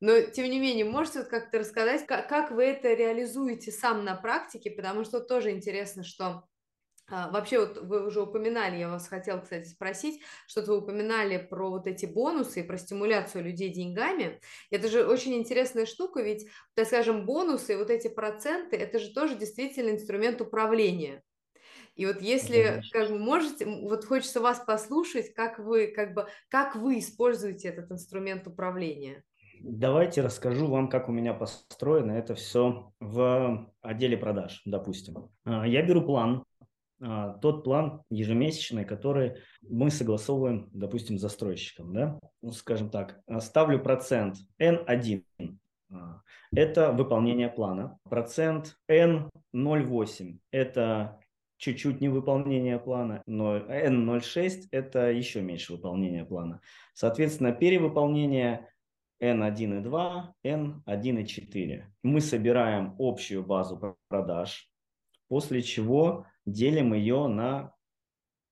[0.00, 4.16] Но, тем не менее, можете вот как-то рассказать, как, как вы это реализуете сам на
[4.16, 6.44] практике, потому что тоже интересно, что
[7.08, 11.86] Вообще, вот вы уже упоминали, я вас хотела, кстати, спросить, что-то вы упоминали про вот
[11.86, 14.40] эти бонусы и про стимуляцию людей деньгами.
[14.70, 19.36] Это же очень интересная штука, ведь, так скажем, бонусы, вот эти проценты, это же тоже
[19.36, 21.22] действительно инструмент управления.
[21.94, 26.74] И вот если как бы можете, вот хочется вас послушать, как вы как бы как
[26.74, 29.22] вы используете этот инструмент управления.
[29.60, 35.30] Давайте расскажу вам, как у меня построено это все в отделе продаж, допустим.
[35.44, 36.53] А, я беру план, а,
[37.42, 45.24] тот план ежемесячный, который мы согласовываем, допустим, застройщиком, да, ну, скажем так, ставлю процент N1,
[45.92, 46.20] а,
[46.54, 51.20] это выполнение плана, процент N08, это
[51.58, 56.60] чуть-чуть невыполнение плана, но N06 это еще меньше выполнения плана.
[56.94, 58.68] Соответственно, перевыполнение
[59.22, 61.92] N1 и 2, N1 и 4.
[62.02, 64.68] Мы собираем общую базу продаж,
[65.28, 67.74] после чего делим ее на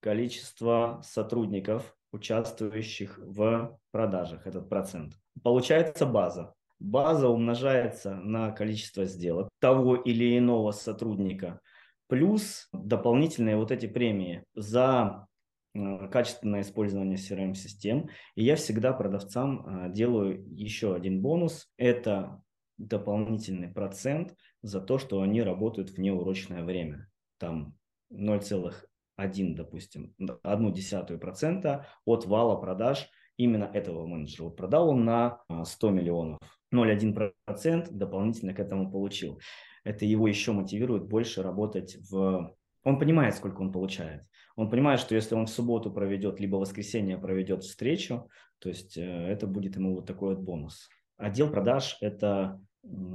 [0.01, 5.15] количество сотрудников, участвующих в продажах, этот процент.
[5.43, 6.55] Получается база.
[6.79, 11.61] База умножается на количество сделок того или иного сотрудника,
[12.09, 15.27] плюс дополнительные вот эти премии за
[15.75, 18.11] Э, качественное использование CRM-систем.
[18.35, 21.67] И я всегда продавцам э, делаю еще один бонус.
[21.79, 22.43] Это
[22.87, 27.09] дополнительный процент за то, что они работают в неурочное время.
[27.39, 27.75] Там
[28.13, 34.45] 0,1, допустим, одну десятую процента от вала продаж именно этого менеджера.
[34.45, 36.39] Вот продал он на 100 э, миллионов,
[36.73, 39.41] 0,1% дополнительно к этому получил.
[39.85, 42.55] Это его еще мотивирует больше работать в...
[42.85, 44.25] Он понимает, сколько он получает.
[44.57, 48.29] Он понимает, что если он в субботу проведет, либо в воскресенье проведет встречу,
[48.59, 50.89] то есть э, это будет ему вот такой вот бонус.
[51.17, 52.61] Отдел продаж– это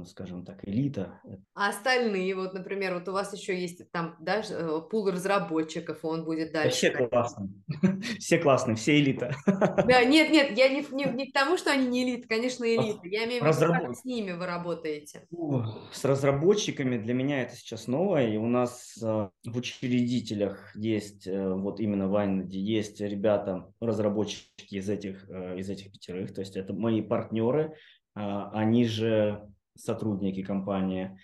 [0.06, 1.20] скажем так, элита.
[1.54, 6.24] А остальные, вот, например, вот у вас еще есть там, да, э, пул разработчиков, он
[6.24, 6.76] будет дальше.
[6.76, 7.50] Все классные,
[8.18, 9.34] все классные, все элита.
[9.46, 13.00] Да, нет, нет, я не, не, не к тому, что они не элита, конечно, элита.
[13.04, 15.26] Я имею в виду, как с ними вы работаете.
[15.92, 21.54] С разработчиками для меня это сейчас новое, и у нас э, в учредителях есть, э,
[21.54, 26.72] вот именно в Айнеде, есть ребята, разработчики из этих, из этих пятерых, то есть это
[26.72, 27.74] мои партнеры,
[28.14, 29.48] а, они же
[29.78, 31.18] сотрудники компании.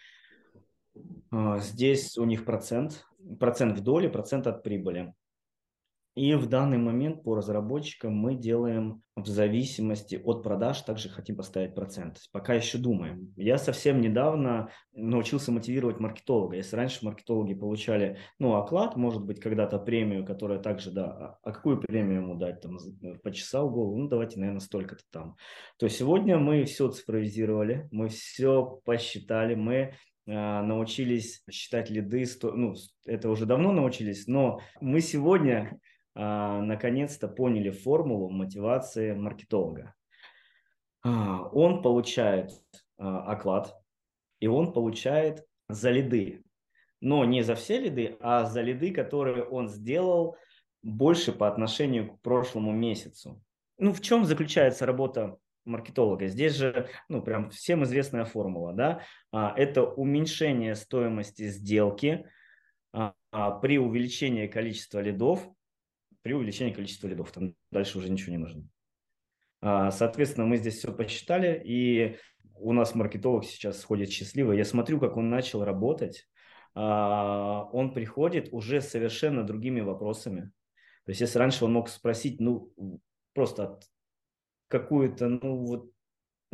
[1.30, 3.06] А, здесь у них процент,
[3.40, 5.14] процент в доле, процент от прибыли.
[6.14, 11.74] И в данный момент по разработчикам мы делаем в зависимости от продаж, также хотим поставить
[11.74, 12.18] процент.
[12.30, 13.32] Пока еще думаем.
[13.36, 16.56] Я совсем недавно научился мотивировать маркетолога.
[16.56, 21.52] Если раньше маркетологи получали, ну, оклад, может быть, когда-то премию, которая также, да, а, а
[21.52, 22.78] какую премию ему дать, там,
[23.24, 25.36] почесал голову, ну, давайте, наверное, столько-то там.
[25.78, 29.94] То сегодня мы все цифровизировали, мы все посчитали, мы
[30.28, 35.78] а, научились считать лиды, ну, это уже давно научились, но мы сегодня
[36.14, 39.94] наконец-то поняли формулу мотивации маркетолога.
[41.04, 42.50] он получает
[42.96, 43.76] оклад,
[44.40, 46.42] и он получает за лиды.
[47.00, 50.36] Но не за все лиды, а за лиды, которые он сделал
[50.82, 53.42] больше по отношению к прошлому месяцу.
[53.78, 56.28] Ну, в чем заключается работа маркетолога?
[56.28, 59.02] Здесь же, ну, прям всем известная формула, да?
[59.32, 62.26] Это уменьшение стоимости сделки
[62.92, 65.46] при увеличении количества лидов,
[66.24, 67.30] при увеличении количества лидов.
[67.30, 68.66] Там дальше уже ничего не нужно.
[69.92, 72.16] Соответственно, мы здесь все посчитали, и
[72.54, 74.56] у нас маркетолог сейчас сходит счастливый.
[74.56, 76.26] Я смотрю, как он начал работать.
[76.74, 80.50] Он приходит уже совершенно другими вопросами.
[81.04, 82.72] То есть, если раньше он мог спросить, ну,
[83.34, 83.78] просто
[84.68, 85.90] какую-то, ну, вот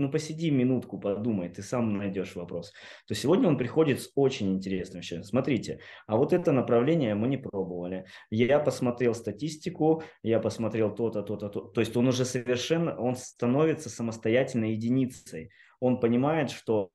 [0.00, 2.72] ну посиди минутку, подумай, ты сам найдешь вопрос.
[3.06, 5.22] То сегодня он приходит с очень интересным вещами.
[5.22, 8.06] Смотрите, а вот это направление мы не пробовали.
[8.30, 11.60] Я посмотрел статистику, я посмотрел то-то, то-то, то.
[11.60, 15.50] То есть он уже совершенно, он становится самостоятельной единицей.
[15.80, 16.90] Он понимает, что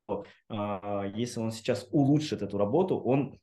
[0.50, 3.40] а, если он сейчас улучшит эту работу, он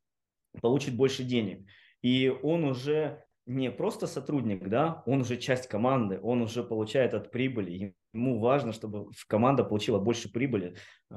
[0.61, 1.65] получит больше денег.
[2.03, 7.31] И он уже не просто сотрудник, да, он уже часть команды, он уже получает от
[7.31, 7.95] прибыли.
[8.13, 10.77] Ему важно, чтобы команда получила больше прибыли,
[11.11, 11.15] э,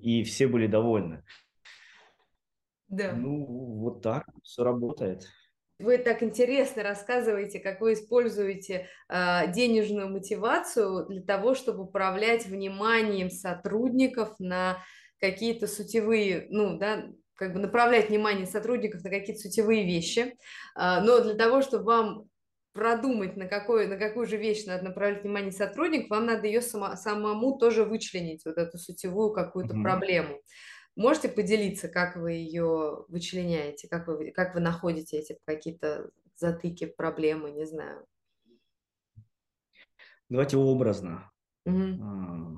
[0.00, 1.24] и все были довольны.
[2.88, 3.12] Да.
[3.12, 5.28] Ну, вот так все работает.
[5.78, 13.30] Вы так интересно рассказываете, как вы используете э, денежную мотивацию для того, чтобы управлять вниманием
[13.30, 14.78] сотрудников на
[15.20, 17.06] какие-то сутевые, ну, да,
[17.40, 20.36] как бы направлять внимание сотрудников на какие-то сутевые вещи,
[20.74, 22.28] а, но для того, чтобы вам
[22.74, 26.96] продумать, на, какой, на какую же вещь надо направлять внимание сотрудник, вам надо ее само,
[26.96, 29.82] самому тоже вычленить, вот эту сутевую какую-то mm-hmm.
[29.82, 30.42] проблему.
[30.96, 37.52] Можете поделиться, как вы ее вычленяете, как вы, как вы находите эти какие-то затыки, проблемы,
[37.52, 38.04] не знаю.
[40.28, 41.32] Давайте образно.
[41.66, 42.56] Mm-hmm.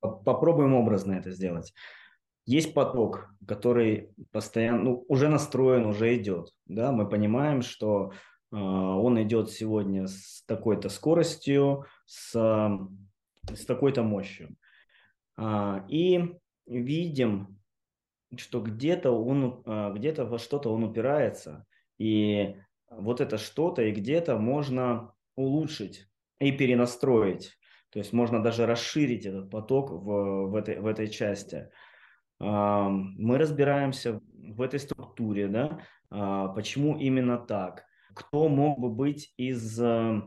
[0.00, 1.72] Попробуем образно это сделать.
[2.46, 6.52] Есть поток, который постоянно, ну, уже настроен, уже идет.
[6.66, 6.92] Да?
[6.92, 8.12] Мы понимаем, что
[8.52, 14.56] э, он идет сегодня с такой-то скоростью, с, с такой-то мощью.
[15.36, 16.34] А, и
[16.66, 17.58] видим,
[18.36, 21.66] что где-то он, а, где-то во что-то он упирается,
[21.98, 22.56] и
[22.90, 26.08] вот это что-то и где-то можно улучшить
[26.40, 27.52] и перенастроить.
[27.90, 31.70] То есть можно даже расширить этот поток в, в, этой, в этой части
[32.40, 35.80] мы разбираемся в этой структуре, да,
[36.10, 40.22] а, почему именно так, кто мог бы быть из э,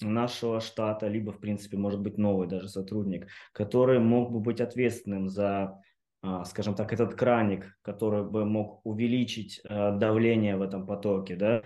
[0.00, 5.28] нашего штата, либо, в принципе, может быть, новый даже сотрудник, который мог бы быть ответственным
[5.28, 5.80] за,
[6.22, 11.62] а, скажем так, этот краник, который бы мог увеличить э, давление в этом потоке, да,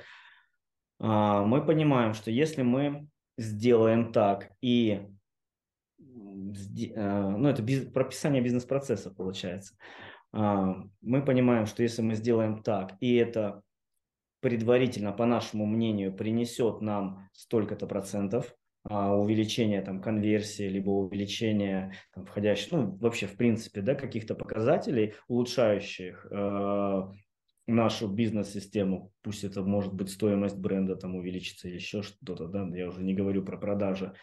[0.99, 5.07] а, мы понимаем, что если мы сделаем так и
[6.37, 9.75] ну, это биз, прописание бизнес-процесса получается.
[10.33, 13.63] А, мы понимаем, что если мы сделаем так, и это
[14.41, 22.27] предварительно, по нашему мнению, принесет нам столько-то процентов, а, увеличение там конверсии, либо увеличение там,
[22.27, 27.03] входящих, ну, вообще, в принципе, да, каких-то показателей, улучшающих э,
[27.67, 33.03] нашу бизнес-систему, пусть это может быть стоимость бренда там увеличится еще что-то, да, я уже
[33.03, 34.15] не говорю про продажи,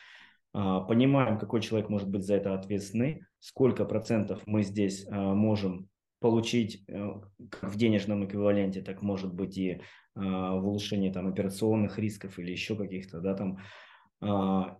[0.53, 5.89] понимаем, какой человек может быть за это ответственный, сколько процентов мы здесь а, можем
[6.19, 7.09] получить э,
[7.49, 9.81] как в денежном эквиваленте, так может быть и
[10.15, 13.59] а, в улучшении там, операционных рисков или еще каких-то, да, там,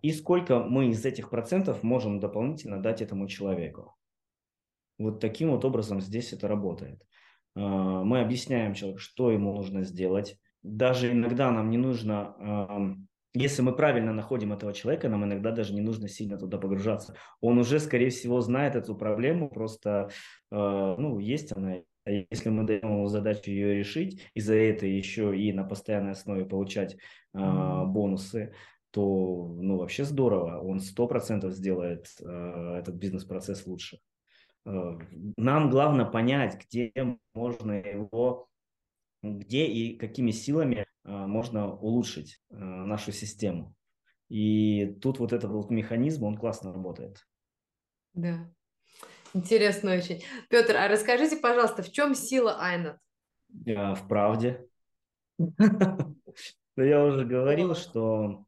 [0.00, 3.94] и сколько мы из этих процентов можем дополнительно дать этому человеку.
[4.96, 7.02] Вот таким вот образом здесь это работает.
[7.54, 10.38] Мы объясняем человеку, что ему нужно сделать.
[10.62, 12.96] Даже иногда нам не нужно
[13.34, 17.16] если мы правильно находим этого человека, нам иногда даже не нужно сильно туда погружаться.
[17.40, 20.10] Он уже, скорее всего, знает эту проблему, просто,
[20.50, 21.78] э, ну, есть она.
[22.06, 26.12] А если мы даем ему задачу ее решить, и за это еще и на постоянной
[26.12, 26.98] основе получать э,
[27.86, 28.54] бонусы,
[28.90, 30.60] то, ну, вообще здорово.
[30.60, 33.98] Он сто процентов сделает э, этот бизнес-процесс лучше.
[34.64, 34.98] Э,
[35.36, 36.92] нам главное понять, где
[37.34, 38.46] можно его,
[39.24, 43.74] где и какими силами а, можно улучшить а, нашу систему.
[44.28, 47.26] И тут вот этот вот механизм, он классно работает.
[48.14, 48.50] Да,
[49.32, 50.22] интересно очень.
[50.48, 52.98] Петр, а расскажите, пожалуйста, в чем сила Айнат?
[53.48, 54.66] В правде.
[56.76, 58.44] Я уже говорил, что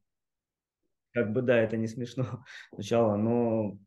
[1.12, 3.78] как бы да, это не смешно звучало, но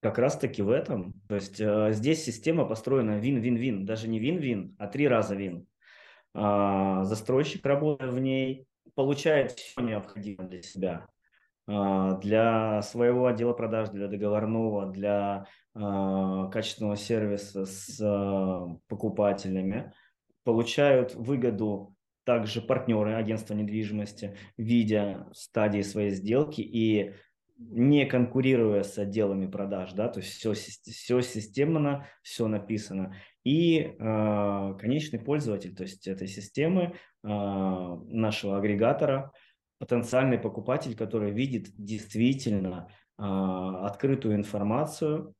[0.00, 1.15] как раз-таки в этом.
[1.28, 5.66] То есть э, здесь система построена вин-вин-вин, даже не вин-вин, а три раза вин.
[6.34, 11.06] А, застройщик, работая в ней, получает все необходимое для себя.
[11.66, 19.92] для своего отдела продаж, для договорного, для качественного сервиса с покупателями,
[20.44, 21.96] получают выгоду
[22.26, 27.14] также партнеры агентства недвижимости, видя стадии своей сделки и
[27.58, 33.16] не конкурируя с отделами продаж, да, то есть все, все системно, все написано.
[33.44, 39.32] И э, конечный пользователь, то есть этой системы, э, нашего агрегатора,
[39.78, 42.88] потенциальный покупатель, который видит действительно
[43.18, 45.34] э, открытую информацию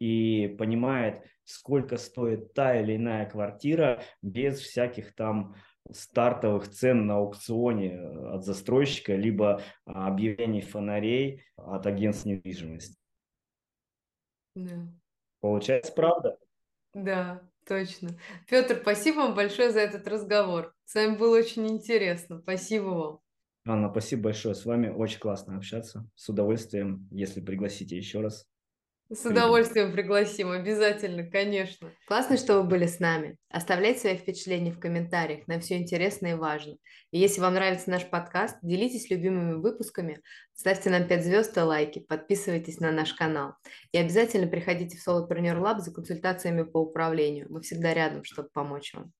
[0.00, 5.54] и понимает, сколько стоит та или иная квартира без всяких там
[5.92, 12.96] стартовых цен на аукционе э, от застройщика, либо а, объявлений фонарей от агентств недвижимости.
[14.54, 14.88] Да.
[15.40, 16.38] Получается правда?
[16.94, 18.10] Да, точно.
[18.48, 20.74] Петр, спасибо вам большое за этот разговор.
[20.84, 22.40] С вами было очень интересно.
[22.40, 23.20] Спасибо вам.
[23.66, 24.54] Анна, спасибо большое.
[24.54, 26.08] С вами очень классно общаться.
[26.14, 28.46] С удовольствием, если пригласите еще раз.
[29.10, 31.92] С удовольствием пригласим, обязательно, конечно.
[32.06, 33.36] Классно, что вы были с нами.
[33.50, 36.76] Оставляйте свои впечатления в комментариях, нам все интересно и важно.
[37.10, 40.20] И если вам нравится наш подкаст, делитесь любимыми выпусками,
[40.54, 43.54] ставьте нам 5 звезд и лайки, подписывайтесь на наш канал.
[43.92, 47.46] И обязательно приходите в Solopreneur Lab за консультациями по управлению.
[47.50, 49.12] Мы всегда рядом, чтобы помочь вам.